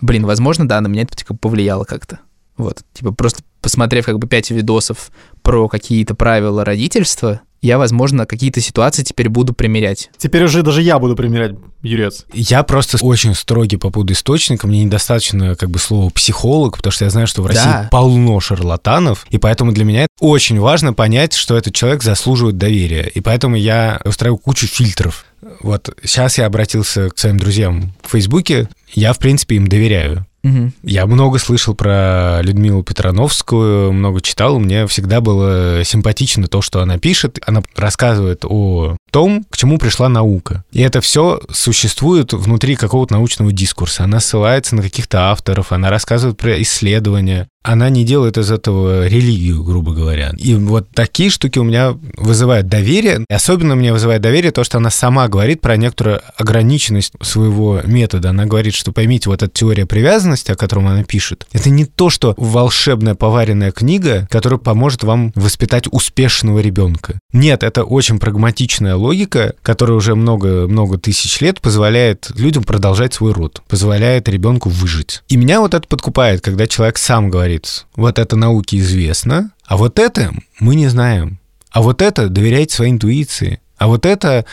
Блин, 0.00 0.26
возможно, 0.26 0.66
да, 0.66 0.80
на 0.80 0.88
меня 0.88 1.02
это 1.02 1.14
типа, 1.14 1.36
повлияло 1.36 1.84
как-то. 1.84 2.18
Вот, 2.56 2.82
типа 2.92 3.12
просто 3.12 3.44
посмотрев 3.60 4.04
как 4.04 4.18
бы 4.18 4.26
пять 4.26 4.50
видосов 4.50 5.12
про 5.42 5.68
какие-то 5.68 6.16
правила 6.16 6.64
родительства, 6.64 7.42
я, 7.62 7.78
возможно, 7.78 8.26
какие-то 8.26 8.60
ситуации 8.60 9.02
теперь 9.04 9.28
буду 9.28 9.54
примерять. 9.54 10.10
Теперь 10.18 10.44
уже 10.44 10.62
даже 10.62 10.82
я 10.82 10.98
буду 10.98 11.16
примерять, 11.16 11.52
Юрец. 11.82 12.26
Я 12.32 12.62
просто 12.64 12.98
очень 13.00 13.34
строгий 13.34 13.76
по 13.76 13.90
поводу 13.90 14.12
источника. 14.12 14.66
Мне 14.66 14.84
недостаточно 14.84 15.54
как 15.54 15.70
бы 15.70 15.78
слова 15.78 16.10
психолог, 16.10 16.76
потому 16.76 16.92
что 16.92 17.04
я 17.04 17.10
знаю, 17.10 17.26
что 17.26 17.42
в 17.42 17.46
России 17.46 17.62
Да. 17.64 17.88
полно 17.90 18.40
шарлатанов, 18.40 19.26
и 19.30 19.38
поэтому 19.38 19.72
для 19.72 19.84
меня 19.84 20.06
очень 20.20 20.58
важно 20.60 20.92
понять, 20.92 21.34
что 21.34 21.56
этот 21.56 21.74
человек 21.74 22.02
заслуживает 22.02 22.58
доверия. 22.58 23.10
И 23.14 23.20
поэтому 23.20 23.56
я 23.56 24.00
устраиваю 24.04 24.38
кучу 24.38 24.66
фильтров. 24.66 25.24
Вот 25.60 25.96
сейчас 26.04 26.38
я 26.38 26.46
обратился 26.46 27.10
к 27.10 27.18
своим 27.18 27.38
друзьям 27.38 27.94
в 28.02 28.10
Фейсбуке, 28.10 28.68
я, 28.92 29.12
в 29.12 29.18
принципе, 29.18 29.56
им 29.56 29.66
доверяю. 29.66 30.26
Мгм. 30.42 30.72
Я 30.82 31.06
много 31.06 31.38
слышал 31.38 31.74
про 31.74 32.40
Людмилу 32.42 32.82
Петрановскую, 32.82 33.92
много 33.92 34.20
читал. 34.20 34.58
Мне 34.58 34.86
всегда 34.88 35.20
было 35.20 35.84
симпатично 35.84 36.48
то, 36.48 36.62
что 36.62 36.82
она 36.82 36.98
пишет. 36.98 37.38
Она 37.46 37.62
рассказывает 37.76 38.44
о 38.44 38.96
том, 39.12 39.44
к 39.48 39.56
чему 39.56 39.78
пришла 39.78 40.08
наука. 40.08 40.64
И 40.72 40.80
это 40.80 41.00
все 41.00 41.40
существует 41.52 42.32
внутри 42.32 42.74
какого-то 42.74 43.14
научного 43.14 43.52
дискурса. 43.52 44.04
Она 44.04 44.18
ссылается 44.18 44.74
на 44.74 44.82
каких-то 44.82 45.30
авторов, 45.30 45.70
она 45.70 45.90
рассказывает 45.90 46.38
про 46.38 46.60
исследования. 46.62 47.46
Она 47.64 47.90
не 47.90 48.04
делает 48.04 48.38
из 48.38 48.50
этого 48.50 49.06
религию, 49.06 49.62
грубо 49.62 49.92
говоря. 49.94 50.32
И 50.36 50.54
вот 50.54 50.88
такие 50.90 51.30
штуки 51.30 51.60
у 51.60 51.62
меня 51.64 51.96
вызывают 52.16 52.66
доверие. 52.66 53.24
Особенно 53.28 53.76
мне 53.76 53.92
вызывает 53.92 54.20
доверие 54.20 54.50
то, 54.50 54.64
что 54.64 54.78
она 54.78 54.90
сама 54.90 55.28
говорит 55.28 55.60
про 55.60 55.76
некоторую 55.76 56.22
ограниченность 56.36 57.12
своего 57.20 57.80
метода. 57.84 58.30
Она 58.30 58.46
говорит, 58.46 58.74
что 58.74 58.90
поймите, 58.90 59.28
вот 59.28 59.44
эта 59.44 59.52
теория 59.52 59.86
привязанности, 59.86 60.50
о 60.50 60.56
котором 60.56 60.88
она 60.88 61.04
пишет, 61.04 61.46
это 61.52 61.70
не 61.70 61.84
то, 61.84 62.10
что 62.10 62.34
волшебная 62.36 63.14
поваренная 63.14 63.70
книга, 63.70 64.26
которая 64.28 64.58
поможет 64.58 65.04
вам 65.04 65.30
воспитать 65.36 65.84
успешного 65.92 66.58
ребенка. 66.58 67.20
Нет, 67.32 67.62
это 67.62 67.84
очень 67.84 68.18
прагматичная 68.18 68.96
логика, 69.02 69.54
которая 69.62 69.96
уже 69.96 70.14
много-много 70.14 70.98
тысяч 70.98 71.40
лет 71.40 71.60
позволяет 71.60 72.30
людям 72.36 72.64
продолжать 72.64 73.14
свой 73.14 73.32
род, 73.32 73.62
позволяет 73.68 74.28
ребенку 74.28 74.68
выжить. 74.68 75.22
И 75.28 75.36
меня 75.36 75.60
вот 75.60 75.74
это 75.74 75.86
подкупает, 75.86 76.40
когда 76.40 76.66
человек 76.66 76.98
сам 76.98 77.28
говорит, 77.28 77.86
вот 77.94 78.18
это 78.18 78.36
науке 78.36 78.78
известно, 78.78 79.50
а 79.66 79.76
вот 79.76 79.98
это 79.98 80.32
мы 80.58 80.74
не 80.74 80.88
знаем. 80.88 81.38
А 81.70 81.82
вот 81.82 82.02
это 82.02 82.28
доверяйте 82.28 82.74
своей 82.74 82.92
интуиции. 82.92 83.60
А 83.78 83.88
вот 83.88 84.06
это 84.06 84.44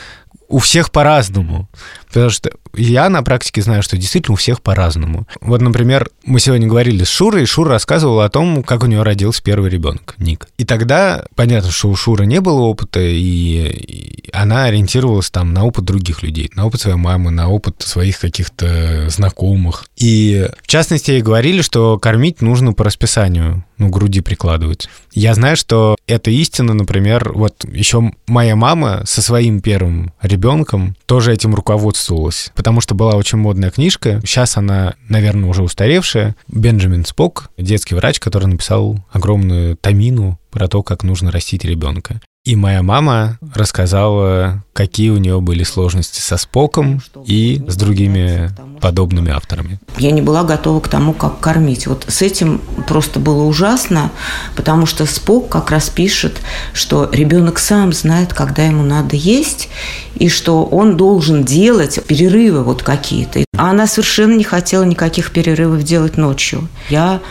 у 0.47 0.57
всех 0.57 0.91
по-разному. 0.91 1.69
Потому 2.09 2.29
что 2.29 2.51
я 2.75 3.09
на 3.09 3.23
практике 3.23 3.61
знаю, 3.61 3.83
что 3.83 3.97
действительно 3.97 4.33
у 4.33 4.37
всех 4.37 4.61
по-разному. 4.61 5.27
Вот, 5.41 5.61
например, 5.61 6.09
мы 6.23 6.39
сегодня 6.39 6.67
говорили 6.67 7.03
с 7.03 7.09
Шурой, 7.09 7.43
и 7.43 7.45
Шура 7.45 7.71
рассказывала 7.71 8.25
о 8.25 8.29
том, 8.29 8.63
как 8.63 8.83
у 8.83 8.87
нее 8.87 9.03
родился 9.03 9.41
первый 9.43 9.69
ребенок, 9.69 10.15
Ник. 10.17 10.47
И 10.57 10.65
тогда 10.65 11.25
понятно, 11.35 11.71
что 11.71 11.89
у 11.89 11.95
Шуры 11.95 12.25
не 12.25 12.41
было 12.41 12.61
опыта, 12.61 12.99
и, 12.99 14.25
и 14.25 14.29
она 14.33 14.65
ориентировалась 14.65 15.29
там 15.29 15.53
на 15.53 15.65
опыт 15.65 15.85
других 15.85 16.23
людей, 16.23 16.51
на 16.55 16.65
опыт 16.65 16.81
своей 16.81 16.97
мамы, 16.97 17.31
на 17.31 17.49
опыт 17.49 17.81
своих 17.81 18.19
каких-то 18.19 19.09
знакомых. 19.09 19.85
И 19.97 20.47
в 20.63 20.67
частности, 20.67 21.11
ей 21.11 21.21
говорили, 21.21 21.61
что 21.61 21.99
кормить 21.99 22.41
нужно 22.41 22.73
по 22.73 22.83
расписанию, 22.83 23.63
ну, 23.77 23.89
груди 23.89 24.21
прикладывать. 24.21 24.89
Я 25.13 25.33
знаю, 25.33 25.55
что 25.55 25.95
это 26.05 26.31
истина, 26.31 26.73
например, 26.73 27.31
вот 27.33 27.65
еще 27.65 28.11
моя 28.27 28.55
мама 28.55 29.03
со 29.05 29.21
своим 29.21 29.61
первым 29.61 30.13
ребенком 30.21 30.95
тоже 31.05 31.33
этим 31.33 31.55
руководствовалась. 31.99 32.51
потому 32.55 32.81
что 32.81 32.95
была 32.95 33.15
очень 33.15 33.37
модная 33.37 33.71
книжка. 33.71 34.21
Сейчас 34.23 34.57
она, 34.57 34.95
наверное, 35.07 35.49
уже 35.49 35.63
устаревшая. 35.63 36.35
Бенджамин 36.47 37.05
Спок, 37.05 37.49
детский 37.57 37.95
врач, 37.95 38.19
который 38.19 38.47
написал 38.47 38.97
огромную 39.11 39.75
томину 39.77 40.39
про 40.51 40.67
то, 40.67 40.83
как 40.83 41.03
нужно 41.03 41.31
растить 41.31 41.65
ребенка. 41.65 42.21
И 42.45 42.55
моя 42.55 42.81
мама 42.81 43.37
рассказала, 43.53 44.63
какие 44.73 45.09
у 45.09 45.17
нее 45.17 45.41
были 45.41 45.63
сложности 45.63 46.21
со 46.21 46.37
Споком 46.37 47.01
и 47.25 47.61
с 47.67 47.75
другими 47.75 48.49
подобными 48.79 49.31
авторами. 49.31 49.79
Я 49.97 50.11
не 50.11 50.21
была 50.21 50.43
готова 50.43 50.79
к 50.79 50.87
тому, 50.87 51.13
как 51.13 51.39
кормить. 51.39 51.87
Вот 51.87 52.05
с 52.07 52.21
этим 52.21 52.61
просто 52.87 53.19
было 53.19 53.43
ужасно, 53.43 54.11
потому 54.55 54.85
что 54.85 55.05
Спок 55.05 55.49
как 55.49 55.71
раз 55.71 55.89
пишет, 55.89 56.41
что 56.73 57.09
ребенок 57.11 57.59
сам 57.59 57.93
знает, 57.93 58.33
когда 58.33 58.63
ему 58.63 58.83
надо 58.83 59.15
есть, 59.15 59.69
и 60.15 60.29
что 60.29 60.65
он 60.65 60.97
должен 60.97 61.43
делать 61.43 61.99
перерывы 62.05 62.63
вот 62.63 62.83
какие-то. 62.83 63.43
А 63.57 63.71
она 63.71 63.87
совершенно 63.87 64.35
не 64.35 64.43
хотела 64.43 64.83
никаких 64.83 65.31
перерывов 65.31 65.83
делать 65.83 66.17
ночью. 66.17 66.67
Я 66.89 67.21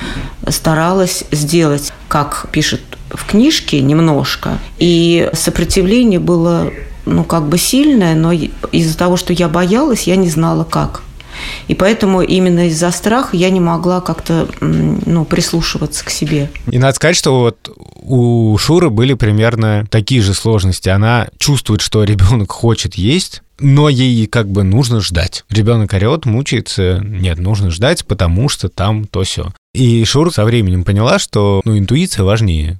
старалась 0.48 1.24
сделать, 1.30 1.92
как 2.08 2.46
пишет 2.52 2.80
в 3.10 3.24
книжке 3.26 3.80
немножко, 3.80 4.58
и 4.78 5.30
сопротивление 5.32 6.20
было 6.20 6.70
ну, 7.06 7.24
как 7.24 7.48
бы 7.48 7.58
сильное, 7.58 8.14
но 8.14 8.32
из-за 8.32 8.96
того, 8.96 9.16
что 9.16 9.32
я 9.32 9.48
боялась, 9.48 10.02
я 10.02 10.16
не 10.16 10.28
знала, 10.28 10.64
как. 10.64 11.02
И 11.68 11.74
поэтому 11.74 12.22
именно 12.22 12.68
из-за 12.68 12.90
страха 12.90 13.36
я 13.36 13.50
не 13.50 13.60
могла 13.60 14.00
как-то 14.00 14.48
ну, 14.60 15.24
прислушиваться 15.24 16.04
к 16.04 16.10
себе. 16.10 16.50
И 16.70 16.78
надо 16.78 16.94
сказать, 16.94 17.16
что 17.16 17.40
вот 17.40 17.70
у 18.02 18.56
Шуры 18.58 18.90
были 18.90 19.14
примерно 19.14 19.86
такие 19.90 20.22
же 20.22 20.34
сложности. 20.34 20.88
Она 20.88 21.28
чувствует, 21.38 21.80
что 21.80 22.04
ребенок 22.04 22.52
хочет 22.52 22.94
есть, 22.94 23.42
но 23.60 23.88
ей 23.88 24.26
как 24.26 24.48
бы 24.48 24.62
нужно 24.62 25.00
ждать. 25.00 25.44
Ребенок 25.50 25.92
орет, 25.92 26.24
мучается. 26.24 27.00
Нет, 27.04 27.38
нужно 27.38 27.70
ждать, 27.70 28.04
потому 28.04 28.48
что 28.48 28.68
там 28.68 29.04
то 29.04 29.22
все. 29.22 29.52
И 29.74 30.04
Шура 30.04 30.30
со 30.30 30.44
временем 30.44 30.84
поняла, 30.84 31.18
что 31.18 31.60
ну, 31.64 31.76
интуиция 31.78 32.24
важнее. 32.24 32.78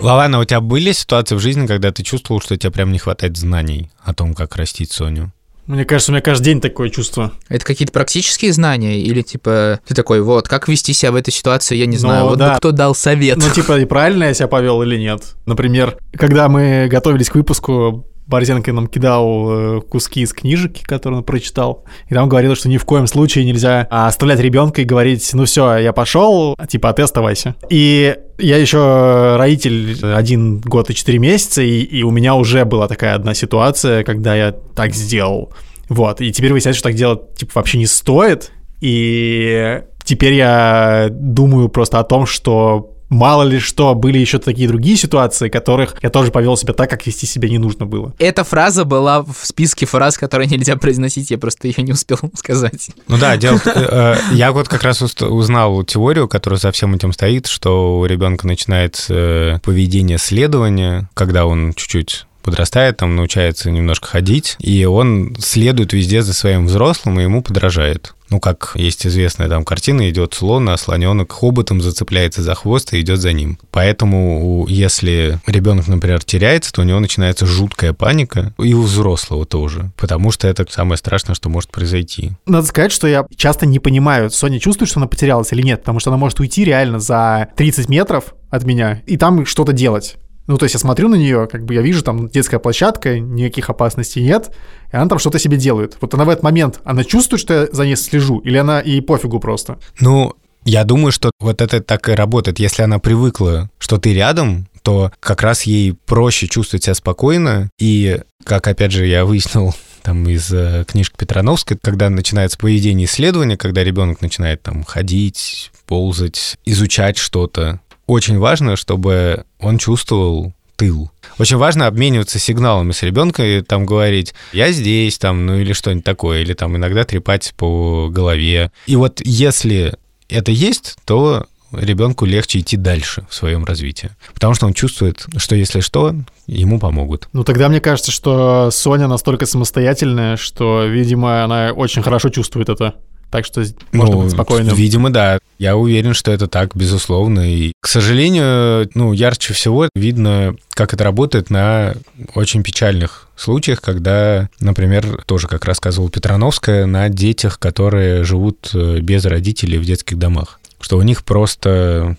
Лавана, 0.00 0.38
у 0.38 0.44
тебя 0.44 0.60
были 0.60 0.92
ситуации 0.92 1.34
в 1.34 1.40
жизни, 1.40 1.66
когда 1.66 1.90
ты 1.90 2.02
чувствовал, 2.02 2.40
что 2.40 2.56
тебе 2.56 2.70
прям 2.70 2.92
не 2.92 2.98
хватает 2.98 3.36
знаний 3.36 3.90
о 4.02 4.14
том, 4.14 4.34
как 4.34 4.54
растить 4.56 4.92
Соню? 4.92 5.32
Мне 5.66 5.84
кажется, 5.84 6.12
у 6.12 6.14
меня 6.14 6.22
каждый 6.22 6.44
день 6.44 6.60
такое 6.62 6.88
чувство. 6.88 7.32
Это 7.50 7.62
какие-то 7.64 7.92
практические 7.92 8.52
знания? 8.54 9.00
Или 9.02 9.20
типа 9.20 9.80
ты 9.86 9.94
такой, 9.94 10.22
вот, 10.22 10.48
как 10.48 10.66
вести 10.68 10.94
себя 10.94 11.12
в 11.12 11.16
этой 11.16 11.30
ситуации, 11.30 11.76
я 11.76 11.84
не 11.84 11.96
Ну, 11.96 12.00
знаю. 12.00 12.24
вот 12.26 12.38
да. 12.38 12.52
бы 12.52 12.58
кто 12.58 12.72
дал 12.72 12.94
совет. 12.94 13.36
Ну, 13.36 13.50
типа, 13.50 13.78
и 13.80 13.84
правильно 13.84 14.24
я 14.24 14.34
себя 14.34 14.48
повел 14.48 14.82
или 14.82 14.96
нет? 14.96 15.34
Например, 15.44 15.98
когда 16.16 16.48
мы 16.48 16.88
готовились 16.90 17.28
к 17.28 17.34
выпуску, 17.34 18.06
Борзенко 18.28 18.72
нам 18.72 18.86
кидал 18.86 19.78
э, 19.78 19.80
куски 19.80 20.20
из 20.20 20.34
книжек, 20.34 20.82
которые 20.84 21.18
он 21.18 21.24
прочитал, 21.24 21.84
и 22.08 22.14
там 22.14 22.28
говорил, 22.28 22.54
что 22.54 22.68
ни 22.68 22.76
в 22.76 22.84
коем 22.84 23.06
случае 23.06 23.46
нельзя 23.46 23.86
а, 23.90 24.06
оставлять 24.06 24.38
ребенка 24.40 24.82
и 24.82 24.84
говорить, 24.84 25.28
ну 25.32 25.46
все, 25.46 25.78
я 25.78 25.94
пошел, 25.94 26.54
типа, 26.68 26.90
а 26.90 26.92
ты 26.92 27.02
оставайся. 27.02 27.54
И 27.70 28.14
я 28.36 28.58
еще 28.58 29.36
родитель 29.38 29.96
один 30.04 30.60
год 30.60 30.90
и 30.90 30.94
четыре 30.94 31.18
месяца, 31.18 31.62
и, 31.62 31.80
и 31.80 32.02
у 32.02 32.10
меня 32.10 32.34
уже 32.34 32.66
была 32.66 32.86
такая 32.86 33.14
одна 33.14 33.32
ситуация, 33.32 34.04
когда 34.04 34.36
я 34.36 34.52
так 34.52 34.94
сделал. 34.94 35.54
Вот, 35.88 36.20
и 36.20 36.30
теперь 36.30 36.52
выясняется, 36.52 36.78
что 36.78 36.90
так 36.90 36.96
делать, 36.96 37.34
типа, 37.34 37.52
вообще 37.54 37.78
не 37.78 37.86
стоит, 37.86 38.52
и 38.82 39.80
теперь 40.04 40.34
я 40.34 41.08
думаю 41.10 41.70
просто 41.70 41.98
о 41.98 42.04
том, 42.04 42.26
что 42.26 42.97
мало 43.08 43.42
ли 43.42 43.58
что, 43.58 43.94
были 43.94 44.18
еще 44.18 44.38
такие 44.38 44.68
другие 44.68 44.96
ситуации, 44.96 45.48
которых 45.48 45.96
я 46.02 46.10
тоже 46.10 46.30
повел 46.30 46.56
себя 46.56 46.74
так, 46.74 46.90
как 46.90 47.06
вести 47.06 47.26
себя 47.26 47.48
не 47.48 47.58
нужно 47.58 47.86
было. 47.86 48.14
Эта 48.18 48.44
фраза 48.44 48.84
была 48.84 49.22
в 49.22 49.36
списке 49.42 49.86
фраз, 49.86 50.18
которые 50.18 50.48
нельзя 50.48 50.76
произносить, 50.76 51.30
я 51.30 51.38
просто 51.38 51.68
ее 51.68 51.82
не 51.82 51.92
успел 51.92 52.18
сказать. 52.34 52.90
Ну 53.08 53.18
да, 53.18 53.36
дело, 53.36 53.60
э, 53.64 53.70
э, 53.74 54.34
я 54.34 54.52
вот 54.52 54.68
как 54.68 54.82
раз 54.82 55.02
узнал 55.02 55.84
теорию, 55.84 56.28
которая 56.28 56.58
за 56.58 56.72
всем 56.72 56.94
этим 56.94 57.12
стоит, 57.12 57.46
что 57.46 57.98
у 57.98 58.04
ребенка 58.04 58.46
начинается 58.46 59.14
э, 59.14 59.58
поведение 59.62 60.18
следования, 60.18 61.08
когда 61.14 61.46
он 61.46 61.74
чуть-чуть 61.74 62.26
подрастает, 62.42 62.96
там 62.96 63.14
научается 63.14 63.70
немножко 63.70 64.08
ходить, 64.08 64.56
и 64.58 64.84
он 64.84 65.36
следует 65.38 65.92
везде 65.92 66.22
за 66.22 66.32
своим 66.32 66.66
взрослым, 66.66 67.20
и 67.20 67.24
ему 67.24 67.42
подражает. 67.42 68.14
Ну, 68.30 68.40
как 68.40 68.72
есть 68.74 69.06
известная 69.06 69.48
там 69.48 69.64
картина, 69.64 70.08
идет 70.10 70.34
слон, 70.34 70.68
а 70.68 70.76
слоненок 70.76 71.32
хоботом 71.32 71.80
зацепляется 71.80 72.42
за 72.42 72.54
хвост 72.54 72.92
и 72.92 73.00
идет 73.00 73.20
за 73.20 73.32
ним. 73.32 73.58
Поэтому, 73.70 74.66
если 74.68 75.38
ребенок, 75.46 75.88
например, 75.88 76.22
теряется, 76.22 76.72
то 76.72 76.82
у 76.82 76.84
него 76.84 77.00
начинается 77.00 77.46
жуткая 77.46 77.92
паника, 77.92 78.54
и 78.58 78.74
у 78.74 78.82
взрослого 78.82 79.46
тоже, 79.46 79.90
потому 79.96 80.30
что 80.30 80.46
это 80.48 80.66
самое 80.70 80.98
страшное, 80.98 81.34
что 81.34 81.48
может 81.48 81.70
произойти. 81.70 82.32
Надо 82.46 82.66
сказать, 82.66 82.92
что 82.92 83.06
я 83.06 83.26
часто 83.36 83.66
не 83.66 83.78
понимаю, 83.78 84.30
Соня 84.30 84.60
чувствует, 84.60 84.90
что 84.90 85.00
она 85.00 85.06
потерялась 85.06 85.52
или 85.52 85.62
нет, 85.62 85.80
потому 85.80 86.00
что 86.00 86.10
она 86.10 86.18
может 86.18 86.40
уйти 86.40 86.64
реально 86.64 87.00
за 87.00 87.48
30 87.56 87.88
метров 87.88 88.34
от 88.50 88.64
меня 88.64 89.02
и 89.06 89.16
там 89.16 89.46
что-то 89.46 89.72
делать. 89.72 90.16
Ну, 90.48 90.56
то 90.56 90.64
есть 90.64 90.74
я 90.74 90.80
смотрю 90.80 91.08
на 91.08 91.14
нее, 91.14 91.46
как 91.46 91.64
бы 91.64 91.74
я 91.74 91.82
вижу, 91.82 92.02
там 92.02 92.28
детская 92.28 92.58
площадка, 92.58 93.20
никаких 93.20 93.68
опасностей 93.68 94.22
нет, 94.22 94.50
и 94.90 94.96
она 94.96 95.06
там 95.06 95.18
что-то 95.18 95.38
себе 95.38 95.58
делает. 95.58 95.98
Вот 96.00 96.14
она 96.14 96.24
в 96.24 96.30
этот 96.30 96.42
момент, 96.42 96.80
она 96.84 97.04
чувствует, 97.04 97.40
что 97.40 97.54
я 97.54 97.68
за 97.70 97.84
ней 97.84 97.96
слежу, 97.96 98.38
или 98.38 98.56
она 98.56 98.80
и 98.80 99.02
пофигу 99.02 99.40
просто? 99.40 99.78
Ну, 100.00 100.34
я 100.64 100.84
думаю, 100.84 101.12
что 101.12 101.30
вот 101.38 101.60
это 101.60 101.82
так 101.82 102.08
и 102.08 102.12
работает. 102.12 102.58
Если 102.58 102.82
она 102.82 102.98
привыкла, 102.98 103.70
что 103.78 103.98
ты 103.98 104.14
рядом, 104.14 104.66
то 104.82 105.12
как 105.20 105.42
раз 105.42 105.64
ей 105.64 105.92
проще 105.92 106.48
чувствовать 106.48 106.84
себя 106.84 106.94
спокойно. 106.94 107.68
И, 107.78 108.20
как 108.44 108.66
опять 108.68 108.92
же 108.92 109.06
я 109.06 109.26
выяснил 109.26 109.74
там 110.02 110.26
из 110.28 110.50
э, 110.50 110.86
книжки 110.88 111.14
Петрановской, 111.18 111.76
когда 111.80 112.08
начинается 112.08 112.56
поведение 112.56 113.06
исследования, 113.06 113.58
когда 113.58 113.84
ребенок 113.84 114.22
начинает 114.22 114.62
там 114.62 114.82
ходить, 114.84 115.70
ползать, 115.86 116.56
изучать 116.64 117.18
что-то, 117.18 117.80
очень 118.08 118.38
важно, 118.38 118.74
чтобы 118.74 119.44
он 119.60 119.78
чувствовал 119.78 120.52
тыл. 120.74 121.10
Очень 121.38 121.58
важно 121.58 121.86
обмениваться 121.86 122.38
сигналами 122.38 122.92
с 122.92 123.02
ребенком 123.02 123.44
и 123.44 123.60
там 123.60 123.84
говорить 123.84 124.34
«я 124.52 124.72
здесь», 124.72 125.18
там, 125.18 125.46
ну 125.46 125.56
или 125.56 125.72
что-нибудь 125.72 126.04
такое, 126.04 126.40
или 126.40 126.54
там 126.54 126.76
иногда 126.76 127.04
трепать 127.04 127.52
по 127.56 128.08
голове. 128.10 128.72
И 128.86 128.96
вот 128.96 129.20
если 129.22 129.94
это 130.28 130.50
есть, 130.50 130.96
то 131.04 131.46
ребенку 131.72 132.24
легче 132.24 132.60
идти 132.60 132.76
дальше 132.76 133.26
в 133.28 133.34
своем 133.34 133.64
развитии. 133.64 134.10
Потому 134.32 134.54
что 134.54 134.66
он 134.66 134.72
чувствует, 134.72 135.26
что 135.36 135.54
если 135.54 135.80
что, 135.80 136.14
ему 136.46 136.78
помогут. 136.78 137.28
Ну, 137.32 137.44
тогда 137.44 137.68
мне 137.68 137.80
кажется, 137.80 138.10
что 138.10 138.70
Соня 138.70 139.06
настолько 139.06 139.44
самостоятельная, 139.46 140.36
что, 140.36 140.84
видимо, 140.86 141.44
она 141.44 141.72
очень 141.72 142.02
хорошо 142.02 142.30
чувствует 142.30 142.68
это. 142.68 142.94
Так 143.30 143.44
что 143.44 143.62
можно 143.92 144.16
Ну, 144.16 144.22
быть 144.22 144.32
спокойным. 144.32 144.74
Видимо, 144.74 145.10
да. 145.10 145.38
Я 145.58 145.76
уверен, 145.76 146.14
что 146.14 146.30
это 146.30 146.46
так, 146.46 146.74
безусловно. 146.74 147.52
И, 147.52 147.72
к 147.80 147.88
сожалению, 147.88 148.88
ну, 148.94 149.12
ярче 149.12 149.52
всего 149.54 149.88
видно, 149.94 150.54
как 150.70 150.94
это 150.94 151.04
работает 151.04 151.50
на 151.50 151.94
очень 152.34 152.62
печальных 152.62 153.28
случаях, 153.36 153.80
когда, 153.80 154.48
например, 154.60 155.22
тоже, 155.26 155.46
как 155.46 155.64
рассказывала 155.64 156.10
Петрановская, 156.10 156.86
на 156.86 157.08
детях, 157.08 157.58
которые 157.58 158.24
живут 158.24 158.70
э, 158.74 159.00
без 159.00 159.24
родителей 159.24 159.78
в 159.78 159.84
детских 159.84 160.18
домах. 160.18 160.60
Что 160.80 160.96
у 160.96 161.02
них 161.02 161.24
просто 161.24 162.16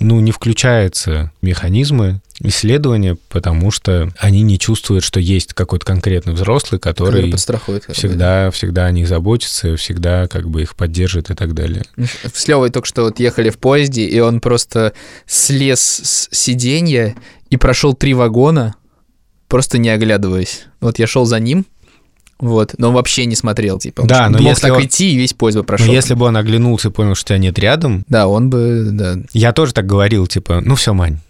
ну, 0.00 0.20
не 0.20 0.32
включаются 0.32 1.32
механизмы 1.42 2.20
исследования, 2.40 3.16
потому 3.28 3.70
что 3.70 4.12
они 4.18 4.42
не 4.42 4.58
чувствуют, 4.58 5.04
что 5.04 5.20
есть 5.20 5.54
какой-то 5.54 5.84
конкретный 5.84 6.34
взрослый, 6.34 6.80
который 6.80 7.30
подстрахует. 7.30 7.84
всегда, 7.92 8.50
всегда 8.50 8.86
о 8.86 8.92
них 8.92 9.08
заботится, 9.08 9.76
всегда 9.76 10.28
как 10.28 10.48
бы 10.48 10.62
их 10.62 10.74
поддержит 10.76 11.30
и 11.30 11.34
так 11.34 11.54
далее. 11.54 11.84
С 12.32 12.46
Левой 12.48 12.70
только 12.70 12.86
что 12.86 13.02
вот 13.04 13.20
ехали 13.20 13.50
в 13.50 13.58
поезде, 13.58 14.04
и 14.06 14.18
он 14.20 14.40
просто 14.40 14.92
слез 15.26 15.80
с 15.80 16.28
сиденья 16.30 17.14
и 17.50 17.56
прошел 17.56 17.94
три 17.94 18.14
вагона, 18.14 18.74
просто 19.48 19.78
не 19.78 19.90
оглядываясь. 19.90 20.64
Вот 20.80 20.98
я 20.98 21.06
шел 21.06 21.24
за 21.24 21.38
ним, 21.38 21.66
вот, 22.42 22.74
но 22.76 22.88
он 22.88 22.94
вообще 22.94 23.24
не 23.24 23.34
смотрел, 23.36 23.78
типа. 23.78 24.02
Он 24.02 24.06
Да, 24.08 24.28
но 24.28 24.38
мог 24.38 24.48
если 24.48 24.62
так 24.68 24.76
он- 24.76 24.84
идти, 24.84 25.12
и 25.14 25.16
весь 25.16 25.32
поезд 25.32 25.58
бы 25.58 25.64
прошел. 25.64 25.86
Но 25.86 25.92
если 25.92 26.14
бы 26.14 26.26
он 26.26 26.36
оглянулся 26.36 26.88
и 26.88 26.90
понял, 26.90 27.14
что 27.14 27.28
тебя 27.28 27.38
нет 27.38 27.58
рядом, 27.58 28.04
Да, 28.08 28.26
он 28.26 28.50
бы, 28.50 28.88
да. 28.92 29.16
я 29.32 29.52
тоже 29.52 29.72
так 29.72 29.86
говорил, 29.86 30.26
типа, 30.26 30.60
ну 30.62 30.74
все, 30.74 30.92
Мань, 30.92 31.20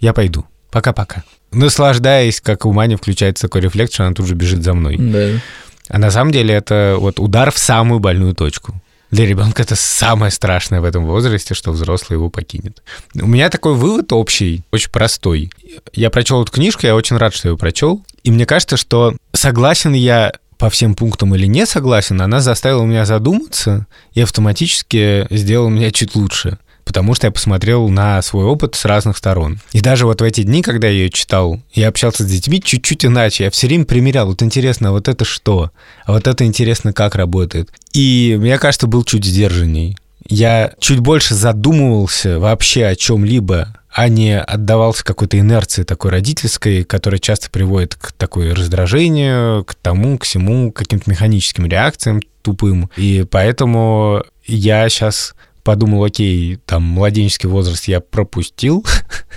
я 0.00 0.12
пойду, 0.14 0.46
пока-пока. 0.70 1.24
Наслаждаясь, 1.52 2.40
как 2.40 2.64
у 2.64 2.72
Мани 2.72 2.96
включается 2.96 3.42
такой 3.48 3.62
рефлекс, 3.62 3.92
что 3.92 4.04
она 4.04 4.14
тут 4.14 4.26
же 4.26 4.34
бежит 4.34 4.62
за 4.62 4.72
мной. 4.74 4.96
да. 4.98 5.40
А 5.88 5.98
на 5.98 6.10
самом 6.10 6.32
деле 6.32 6.52
это 6.54 6.96
вот 6.98 7.20
удар 7.20 7.52
в 7.52 7.58
самую 7.58 8.00
больную 8.00 8.34
точку. 8.34 8.74
Для 9.12 9.24
ребенка 9.24 9.62
это 9.62 9.76
самое 9.76 10.32
страшное 10.32 10.80
в 10.80 10.84
этом 10.84 11.06
возрасте, 11.06 11.54
что 11.54 11.70
взрослый 11.70 12.16
его 12.16 12.28
покинет. 12.28 12.82
У 13.14 13.26
меня 13.28 13.48
такой 13.50 13.74
вывод 13.74 14.12
общий, 14.12 14.64
очень 14.72 14.90
простой. 14.90 15.50
Я 15.92 16.10
прочел 16.10 16.42
эту 16.42 16.50
книжку, 16.50 16.86
я 16.86 16.96
очень 16.96 17.16
рад, 17.16 17.32
что 17.34 17.48
ее 17.50 17.56
прочел. 17.56 18.04
И 18.24 18.32
мне 18.32 18.46
кажется, 18.46 18.76
что 18.76 19.14
согласен 19.36 19.92
я 19.92 20.32
по 20.58 20.70
всем 20.70 20.94
пунктам 20.94 21.34
или 21.34 21.46
не 21.46 21.66
согласен, 21.66 22.20
она 22.20 22.40
заставила 22.40 22.84
меня 22.84 23.04
задуматься 23.04 23.86
и 24.14 24.20
автоматически 24.22 25.26
сделала 25.30 25.68
меня 25.68 25.90
чуть 25.90 26.14
лучше. 26.14 26.58
потому 26.86 27.14
что 27.14 27.26
я 27.26 27.32
посмотрел 27.32 27.88
на 27.88 28.22
свой 28.22 28.44
опыт 28.44 28.76
с 28.76 28.84
разных 28.84 29.18
сторон. 29.18 29.58
И 29.72 29.80
даже 29.80 30.06
вот 30.06 30.20
в 30.20 30.24
эти 30.24 30.42
дни, 30.44 30.62
когда 30.62 30.86
я 30.86 30.92
ее 30.94 31.10
читал, 31.10 31.60
я 31.74 31.88
общался 31.88 32.22
с 32.22 32.26
детьми 32.26 32.62
чуть-чуть 32.62 33.04
иначе. 33.04 33.44
Я 33.44 33.50
все 33.50 33.66
время 33.66 33.84
примерял, 33.84 34.26
вот 34.26 34.40
интересно, 34.40 34.92
вот 34.92 35.08
это 35.08 35.24
что? 35.24 35.72
А 36.04 36.12
вот 36.12 36.28
это 36.28 36.44
интересно, 36.44 36.92
как 36.92 37.16
работает. 37.16 37.70
И 37.92 38.36
мне 38.38 38.56
кажется, 38.58 38.86
был 38.86 39.02
чуть 39.02 39.24
сдержанней. 39.24 39.96
Я 40.28 40.72
чуть 40.78 41.00
больше 41.00 41.34
задумывался 41.34 42.38
вообще 42.38 42.86
о 42.86 42.96
чем-либо, 42.96 43.76
а 43.92 44.08
не 44.08 44.38
отдавался 44.38 45.04
какой-то 45.04 45.38
инерции 45.38 45.82
такой 45.82 46.10
родительской, 46.10 46.84
которая 46.84 47.18
часто 47.18 47.50
приводит 47.50 47.94
к 47.94 48.12
такой 48.12 48.52
раздражению, 48.52 49.64
к 49.64 49.74
тому, 49.74 50.18
к 50.18 50.24
всему, 50.24 50.70
к 50.70 50.76
каким-то 50.76 51.10
механическим 51.10 51.66
реакциям 51.66 52.20
тупым. 52.42 52.90
И 52.96 53.24
поэтому 53.30 54.22
я 54.44 54.88
сейчас 54.88 55.34
подумал, 55.62 56.04
окей, 56.04 56.58
там, 56.66 56.82
младенческий 56.82 57.48
возраст 57.48 57.88
я 57.88 58.00
пропустил, 58.00 58.84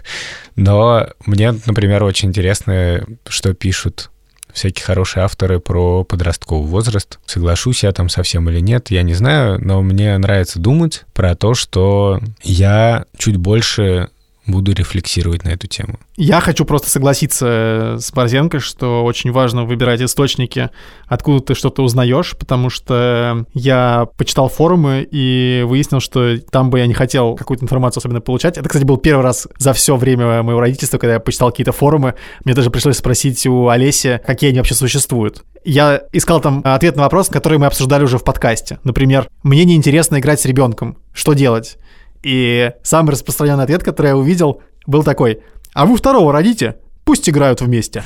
но 0.56 1.08
мне, 1.25 1.54
например, 1.65 2.04
очень 2.04 2.30
интересно, 2.30 3.06
что 3.28 3.54
пишут 3.54 4.12
всякие 4.60 4.86
хорошие 4.86 5.24
авторы 5.24 5.60
про 5.60 6.04
подростковый 6.04 6.67
возраст. 6.67 7.19
Соглашусь 7.26 7.84
я 7.84 7.91
там 7.91 8.10
совсем 8.10 8.50
или 8.50 8.60
нет, 8.60 8.91
я 8.91 9.04
не 9.04 9.13
знаю, 9.13 9.60
но 9.63 9.82
мне 9.82 10.17
нравится 10.17 10.60
думать 10.60 11.06
про 11.13 11.36
то, 11.36 11.54
что 11.54 12.19
я 12.43 13.06
чуть 13.17 13.38
больше 13.38 14.10
буду 14.51 14.73
рефлексировать 14.73 15.43
на 15.43 15.49
эту 15.49 15.67
тему. 15.67 15.99
Я 16.15 16.39
хочу 16.39 16.65
просто 16.65 16.89
согласиться 16.89 17.97
с 17.99 18.12
Борзенко, 18.12 18.59
что 18.59 19.03
очень 19.03 19.31
важно 19.31 19.65
выбирать 19.65 20.01
источники, 20.01 20.69
откуда 21.07 21.39
ты 21.39 21.55
что-то 21.55 21.83
узнаешь, 21.83 22.35
потому 22.38 22.69
что 22.69 23.45
я 23.53 24.07
почитал 24.17 24.49
форумы 24.49 25.07
и 25.09 25.63
выяснил, 25.67 25.99
что 25.99 26.38
там 26.51 26.69
бы 26.69 26.79
я 26.79 26.88
не 26.88 26.93
хотел 26.93 27.35
какую-то 27.35 27.63
информацию 27.63 28.01
особенно 28.01 28.21
получать. 28.21 28.57
Это, 28.57 28.67
кстати, 28.67 28.83
был 28.83 28.97
первый 28.97 29.23
раз 29.23 29.47
за 29.57 29.73
все 29.73 29.95
время 29.95 30.43
моего 30.43 30.59
родительства, 30.59 30.97
когда 30.97 31.13
я 31.13 31.19
почитал 31.19 31.51
какие-то 31.51 31.71
форумы. 31.71 32.15
Мне 32.45 32.53
даже 32.53 32.69
пришлось 32.69 32.97
спросить 32.97 33.45
у 33.47 33.67
Олеси, 33.67 34.21
какие 34.25 34.49
они 34.49 34.59
вообще 34.59 34.75
существуют. 34.75 35.43
Я 35.63 36.03
искал 36.13 36.39
там 36.41 36.62
ответ 36.63 36.95
на 36.95 37.03
вопрос, 37.03 37.27
который 37.29 37.57
мы 37.57 37.65
обсуждали 37.65 38.03
уже 38.03 38.17
в 38.17 38.23
подкасте. 38.23 38.79
Например, 38.83 39.27
мне 39.43 39.65
неинтересно 39.65 40.19
играть 40.19 40.39
с 40.39 40.45
ребенком. 40.45 40.97
Что 41.13 41.33
делать? 41.33 41.77
И 42.23 42.71
самый 42.84 43.12
распространенный 43.12 43.63
ответ, 43.63 43.84
который 43.84 44.08
я 44.08 44.17
увидел, 44.17 44.62
был 44.86 45.03
такой. 45.03 45.41
А 45.73 45.86
вы 45.86 45.97
второго 45.97 46.34
родите, 46.34 46.77
пусть 47.05 47.29
играют 47.29 47.62
вместе. 47.62 48.03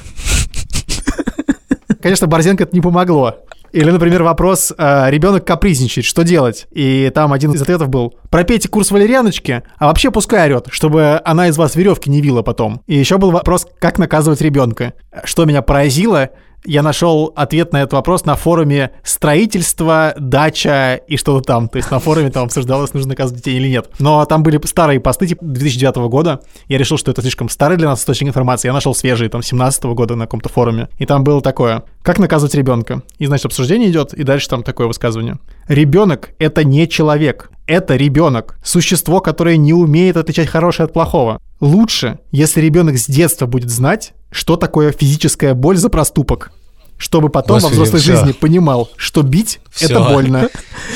Конечно, 2.01 2.27
Борзенко 2.27 2.63
это 2.63 2.75
не 2.75 2.81
помогло. 2.81 3.37
Или, 3.71 3.89
например, 3.89 4.21
вопрос, 4.21 4.71
э, 4.77 5.09
ребенок 5.09 5.45
капризничает, 5.45 6.05
что 6.05 6.23
делать? 6.23 6.67
И 6.69 7.11
там 7.15 7.33
один 7.33 7.53
из 7.53 7.61
ответов 7.61 7.89
был, 7.89 8.13
пропейте 8.29 8.69
курс 8.69 8.91
валерьяночки, 8.91 9.63
а 9.79 9.87
вообще 9.87 10.11
пускай 10.11 10.45
орет, 10.45 10.67
чтобы 10.69 11.19
она 11.25 11.47
из 11.47 11.57
вас 11.57 11.75
веревки 11.75 12.07
не 12.07 12.21
вила 12.21 12.43
потом. 12.43 12.83
И 12.85 12.95
еще 12.95 13.17
был 13.17 13.31
вопрос, 13.31 13.65
как 13.79 13.97
наказывать 13.97 14.41
ребенка. 14.41 14.93
Что 15.23 15.45
меня 15.45 15.63
поразило, 15.63 16.29
я 16.65 16.81
нашел 16.81 17.31
ответ 17.35 17.73
на 17.73 17.77
этот 17.77 17.93
вопрос 17.93 18.25
на 18.25 18.35
форуме 18.35 18.91
строительство, 19.03 20.13
дача 20.17 21.01
и 21.07 21.17
что-то 21.17 21.45
там. 21.45 21.69
То 21.69 21.77
есть 21.77 21.91
на 21.91 21.99
форуме 21.99 22.29
там 22.29 22.45
обсуждалось, 22.45 22.93
нужно 22.93 23.09
наказывать 23.09 23.43
детей 23.43 23.57
или 23.57 23.67
нет. 23.67 23.89
Но 23.99 24.23
там 24.25 24.43
были 24.43 24.59
старые 24.65 24.99
посты 24.99 25.27
типа 25.27 25.43
2009 25.43 25.95
года. 26.09 26.41
Я 26.67 26.77
решил, 26.77 26.97
что 26.97 27.11
это 27.11 27.21
слишком 27.21 27.49
старый 27.49 27.77
для 27.77 27.87
нас 27.87 28.01
источник 28.01 28.29
информации. 28.29 28.67
Я 28.67 28.73
нашел 28.73 28.95
свежие, 28.95 29.29
там, 29.29 29.41
17 29.41 29.83
года 29.85 30.15
на 30.15 30.25
каком-то 30.25 30.49
форуме. 30.49 30.89
И 30.97 31.05
там 31.05 31.23
было 31.23 31.41
такое. 31.41 31.83
Как 32.01 32.19
наказывать 32.19 32.55
ребенка? 32.55 33.03
И, 33.17 33.25
значит, 33.25 33.45
обсуждение 33.45 33.89
идет, 33.89 34.13
и 34.13 34.23
дальше 34.23 34.49
там 34.49 34.63
такое 34.63 34.87
высказывание. 34.87 35.37
Ребенок— 35.67 36.31
это 36.39 36.63
не 36.63 36.87
человек. 36.87 37.49
Это 37.65 37.95
ребенок. 37.95 38.57
Существо, 38.63 39.21
которое 39.21 39.55
не 39.55 39.73
умеет 39.73 40.17
отличать 40.17 40.49
хорошее 40.49 40.85
от 40.85 40.93
плохого. 40.93 41.39
Лучше, 41.63 42.19
если 42.31 42.59
ребенок 42.59 42.97
с 42.97 43.05
детства 43.07 43.45
будет 43.45 43.69
знать, 43.69 44.11
что 44.31 44.57
такое 44.57 44.91
физическая 44.91 45.53
боль 45.53 45.77
за 45.77 45.87
проступок 45.89 46.51
чтобы 46.95 47.27
потом 47.29 47.55
Господи, 47.57 47.75
во 47.77 47.83
взрослой 47.83 47.99
всё. 47.99 48.15
жизни 48.15 48.31
понимал, 48.31 48.89
что 48.95 49.23
бить 49.23 49.59
Всё. 49.71 49.85
это 49.87 49.99
больно. 50.01 50.49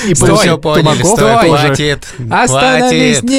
И 0.08 0.16
Стой, 0.16 0.48
тумаков 0.62 1.06
стой, 1.06 1.48
тоже. 1.48 1.68
хватит, 1.68 2.08
Остановись! 2.32 3.18
хватит. 3.18 3.30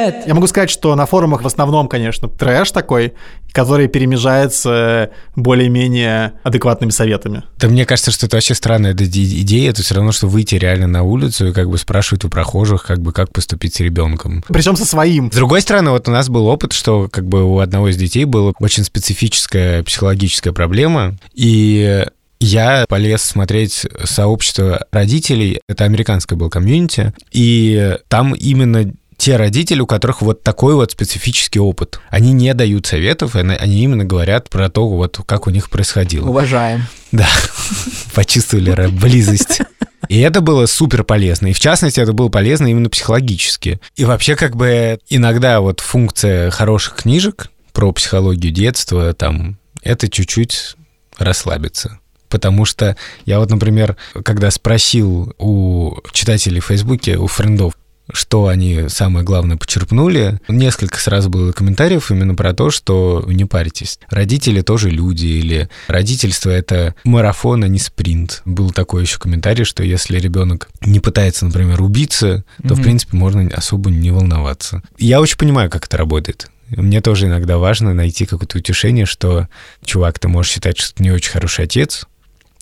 Нет! 0.00 0.24
Я 0.26 0.34
могу 0.34 0.46
сказать, 0.46 0.70
что 0.70 0.94
на 0.94 1.06
форумах 1.06 1.42
в 1.42 1.46
основном, 1.46 1.88
конечно, 1.88 2.28
трэш 2.28 2.70
такой, 2.70 3.12
который 3.52 3.88
перемежается 3.88 5.10
более-менее 5.36 6.32
адекватными 6.42 6.90
советами. 6.90 7.42
Да 7.58 7.68
мне 7.68 7.84
кажется, 7.84 8.10
что 8.10 8.26
это 8.26 8.36
вообще 8.36 8.54
странная 8.54 8.92
ид- 8.94 9.14
идея. 9.14 9.70
Это 9.70 9.82
все 9.82 9.94
равно, 9.94 10.12
что 10.12 10.26
выйти 10.26 10.54
реально 10.54 10.86
на 10.86 11.02
улицу 11.02 11.48
и 11.48 11.52
как 11.52 11.68
бы 11.68 11.76
спрашивать 11.78 12.24
у 12.24 12.28
прохожих, 12.28 12.84
как 12.84 13.00
бы 13.00 13.12
как 13.12 13.32
поступить 13.32 13.74
с 13.74 13.80
ребенком. 13.80 14.42
Причем 14.48 14.76
со 14.76 14.86
своим. 14.86 15.30
С 15.30 15.34
другой 15.36 15.60
стороны, 15.60 15.90
вот 15.90 16.08
у 16.08 16.10
нас 16.10 16.28
был 16.28 16.46
опыт, 16.46 16.72
что 16.72 17.08
как 17.10 17.26
бы 17.26 17.44
у 17.44 17.58
одного 17.58 17.88
из 17.88 17.96
детей 17.96 18.24
была 18.24 18.52
очень 18.58 18.84
специфическая 18.84 19.82
психологическая 19.82 20.52
проблема, 20.52 21.16
и 21.34 22.04
я 22.40 22.86
полез 22.88 23.22
смотреть 23.22 23.86
сообщество 24.04 24.86
родителей, 24.92 25.60
это 25.68 25.84
американское 25.84 26.38
было 26.38 26.48
комьюнити, 26.48 27.12
и 27.32 27.98
там 28.08 28.32
именно 28.34 28.90
те 29.20 29.36
родители, 29.36 29.80
у 29.80 29.86
которых 29.86 30.22
вот 30.22 30.42
такой 30.42 30.74
вот 30.74 30.92
специфический 30.92 31.60
опыт. 31.60 32.00
Они 32.08 32.32
не 32.32 32.54
дают 32.54 32.86
советов, 32.86 33.36
они 33.36 33.84
именно 33.84 34.04
говорят 34.04 34.48
про 34.48 34.70
то, 34.70 34.88
вот 34.88 35.20
как 35.26 35.46
у 35.46 35.50
них 35.50 35.68
происходило. 35.68 36.26
Уважаем. 36.26 36.86
Да, 37.12 37.28
почувствовали 38.14 38.86
близость. 38.86 39.60
И 40.08 40.18
это 40.20 40.40
было 40.40 40.64
супер 40.64 41.04
полезно. 41.04 41.48
И 41.48 41.52
в 41.52 41.60
частности, 41.60 42.00
это 42.00 42.14
было 42.14 42.30
полезно 42.30 42.66
именно 42.68 42.88
психологически. 42.88 43.78
И 43.94 44.06
вообще, 44.06 44.36
как 44.36 44.56
бы 44.56 44.98
иногда 45.10 45.60
вот 45.60 45.80
функция 45.80 46.50
хороших 46.50 46.96
книжек 46.96 47.50
про 47.74 47.92
психологию 47.92 48.52
детства, 48.52 49.12
там, 49.12 49.58
это 49.82 50.08
чуть-чуть 50.08 50.76
расслабиться. 51.18 51.98
Потому 52.30 52.64
что 52.64 52.96
я 53.26 53.38
вот, 53.38 53.50
например, 53.50 53.96
когда 54.24 54.50
спросил 54.50 55.34
у 55.38 55.96
читателей 56.12 56.60
в 56.60 56.66
Фейсбуке, 56.66 57.18
у 57.18 57.26
френдов, 57.26 57.74
что 58.12 58.46
они 58.48 58.88
самое 58.88 59.24
главное 59.24 59.56
почерпнули. 59.56 60.40
Несколько 60.48 60.98
сразу 60.98 61.30
было 61.30 61.52
комментариев 61.52 62.10
именно 62.10 62.34
про 62.34 62.52
то, 62.54 62.70
что 62.70 63.24
не 63.26 63.44
парьтесь. 63.44 63.98
Родители 64.08 64.60
тоже 64.62 64.90
люди, 64.90 65.26
или 65.26 65.68
родительство— 65.88 66.50
это 66.50 66.94
марафон, 67.04 67.64
а 67.64 67.68
не 67.68 67.78
спринт. 67.78 68.42
Был 68.44 68.70
такой 68.70 69.02
еще 69.02 69.18
комментарий, 69.18 69.64
что 69.64 69.82
если 69.82 70.18
ребенок 70.18 70.68
не 70.80 71.00
пытается, 71.00 71.46
например, 71.46 71.80
убиться, 71.82 72.44
то, 72.62 72.74
в 72.74 72.78
Мгм. 72.78 72.82
принципе, 72.82 73.16
можно 73.16 73.48
особо 73.54 73.90
не 73.90 74.10
волноваться. 74.10 74.82
Я 74.98 75.20
очень 75.20 75.36
понимаю, 75.38 75.70
как 75.70 75.86
это 75.86 75.96
работает. 75.96 76.48
Мне 76.68 77.00
тоже 77.00 77.26
иногда 77.26 77.58
важно 77.58 77.94
найти 77.94 78.26
какое-то 78.26 78.58
утешение, 78.58 79.04
что, 79.06 79.48
чувак, 79.84 80.18
ты 80.20 80.28
можешь 80.28 80.52
считать, 80.52 80.78
что 80.78 80.94
ты 80.94 81.02
не 81.02 81.10
очень 81.10 81.30
хороший 81.32 81.64
отец, 81.64 82.06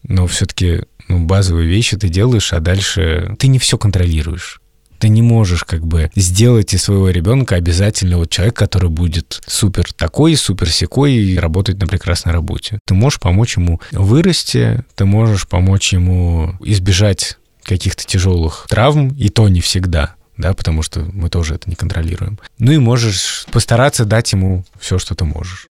но 0.02 0.26
все-таки 0.26 0.84
ну, 1.08 1.20
базовые 1.26 1.68
вещи 1.68 1.96
ты 1.96 2.08
делаешь, 2.08 2.52
а 2.52 2.60
дальше 2.60 3.34
ты 3.38 3.48
не 3.48 3.58
все 3.58 3.76
контролируешь. 3.78 4.60
Ты 4.98 5.08
не 5.08 5.22
можешь 5.22 5.64
как 5.64 5.86
бы 5.86 6.10
сделать 6.16 6.74
из 6.74 6.82
своего 6.82 7.10
ребенка 7.10 7.54
обязательно 7.54 8.18
вот 8.18 8.30
человек, 8.30 8.56
который 8.56 8.90
будет 8.90 9.40
супер 9.46 9.92
такой, 9.92 10.36
супер 10.36 10.70
секой 10.70 11.14
и 11.14 11.38
работать 11.38 11.78
на 11.78 11.86
прекрасной 11.86 12.32
работе. 12.32 12.80
Ты 12.84 12.94
можешь 12.94 13.20
помочь 13.20 13.56
ему 13.56 13.80
вырасти, 13.92 14.84
ты 14.96 15.04
можешь 15.04 15.46
помочь 15.46 15.92
ему 15.92 16.54
избежать 16.60 17.38
каких-то 17.62 18.04
тяжелых 18.04 18.66
травм, 18.68 19.08
и 19.10 19.28
то 19.28 19.48
не 19.48 19.60
всегда, 19.60 20.14
да, 20.36 20.54
потому 20.54 20.82
что 20.82 21.00
мы 21.12 21.28
тоже 21.28 21.54
это 21.54 21.68
не 21.68 21.76
контролируем. 21.76 22.38
Ну 22.58 22.72
и 22.72 22.78
можешь 22.78 23.46
постараться 23.52 24.04
дать 24.04 24.32
ему 24.32 24.64
все, 24.80 24.98
что 24.98 25.14
ты 25.14 25.24
можешь. 25.24 25.66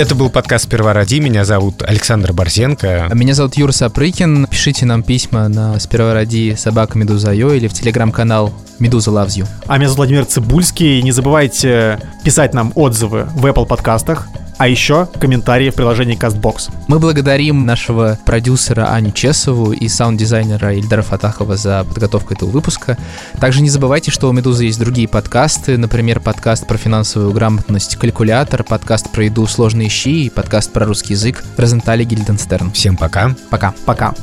Это 0.00 0.14
был 0.14 0.30
подкаст 0.30 0.64
«Сперва 0.64 0.94
роди». 0.94 1.20
Меня 1.20 1.44
зовут 1.44 1.82
Александр 1.82 2.32
Борзенко. 2.32 3.10
Меня 3.12 3.34
зовут 3.34 3.58
Юр 3.58 3.70
Сапрыкин. 3.70 4.46
Пишите 4.46 4.86
нам 4.86 5.02
письма 5.02 5.46
на 5.48 5.78
сперва 5.78 6.14
ради 6.14 6.54
собака 6.56 6.96
Медуза.io 6.96 7.54
или 7.54 7.68
в 7.68 7.74
телеграм-канал 7.74 8.50
Медуза 8.78 9.10
Loves 9.10 9.36
You. 9.36 9.46
А 9.66 9.76
меня 9.76 9.88
зовут 9.88 9.98
Владимир 9.98 10.24
Цибульский. 10.24 11.02
Не 11.02 11.12
забывайте 11.12 12.00
писать 12.24 12.54
нам 12.54 12.72
отзывы 12.76 13.28
в 13.34 13.44
Apple 13.44 13.66
подкастах, 13.66 14.26
а 14.60 14.68
еще 14.68 15.06
комментарии 15.18 15.70
в 15.70 15.74
приложении 15.74 16.18
CastBox. 16.18 16.70
Мы 16.86 16.98
благодарим 16.98 17.64
нашего 17.64 18.18
продюсера 18.26 18.92
Аню 18.92 19.10
Чесову 19.10 19.72
и 19.72 19.88
саунд-дизайнера 19.88 20.74
Ильдара 20.74 21.00
Фатахова 21.00 21.56
за 21.56 21.82
подготовку 21.84 22.34
этого 22.34 22.50
выпуска. 22.50 22.98
Также 23.40 23.62
не 23.62 23.70
забывайте, 23.70 24.10
что 24.10 24.28
у 24.28 24.32
«Медузы» 24.32 24.66
есть 24.66 24.78
другие 24.78 25.08
подкасты, 25.08 25.78
например, 25.78 26.20
подкаст 26.20 26.66
про 26.66 26.76
финансовую 26.76 27.32
грамотность 27.32 27.96
«Калькулятор», 27.96 28.62
подкаст 28.62 29.10
про 29.10 29.24
еду 29.24 29.46
«Сложные 29.46 29.88
щи» 29.88 30.26
и 30.26 30.28
подкаст 30.30 30.70
про 30.74 30.84
русский 30.84 31.14
язык 31.14 31.42
«Розентали 31.56 32.04
Гильденстерн». 32.04 32.70
Всем 32.72 32.98
пока. 32.98 33.34
Пока. 33.48 33.72
Пока. 33.86 34.14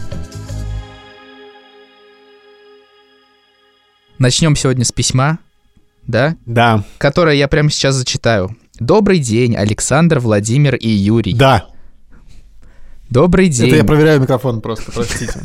Начнем 4.19 4.55
сегодня 4.55 4.85
с 4.85 4.91
письма, 4.91 5.39
да, 6.05 6.35
Да, 6.45 6.83
которое 6.99 7.35
я 7.35 7.47
прямо 7.47 7.71
сейчас 7.71 7.95
зачитаю. 7.95 8.55
Добрый 8.79 9.19
день, 9.19 9.55
Александр, 9.55 10.19
Владимир 10.19 10.75
и 10.75 10.89
Юрий. 10.89 11.33
да. 11.33 11.65
Добрый 13.09 13.47
день. 13.47 13.67
Это 13.67 13.77
я 13.77 13.83
проверяю 13.85 14.19
микрофон 14.19 14.59
просто, 14.59 14.91
простите. 14.91 15.39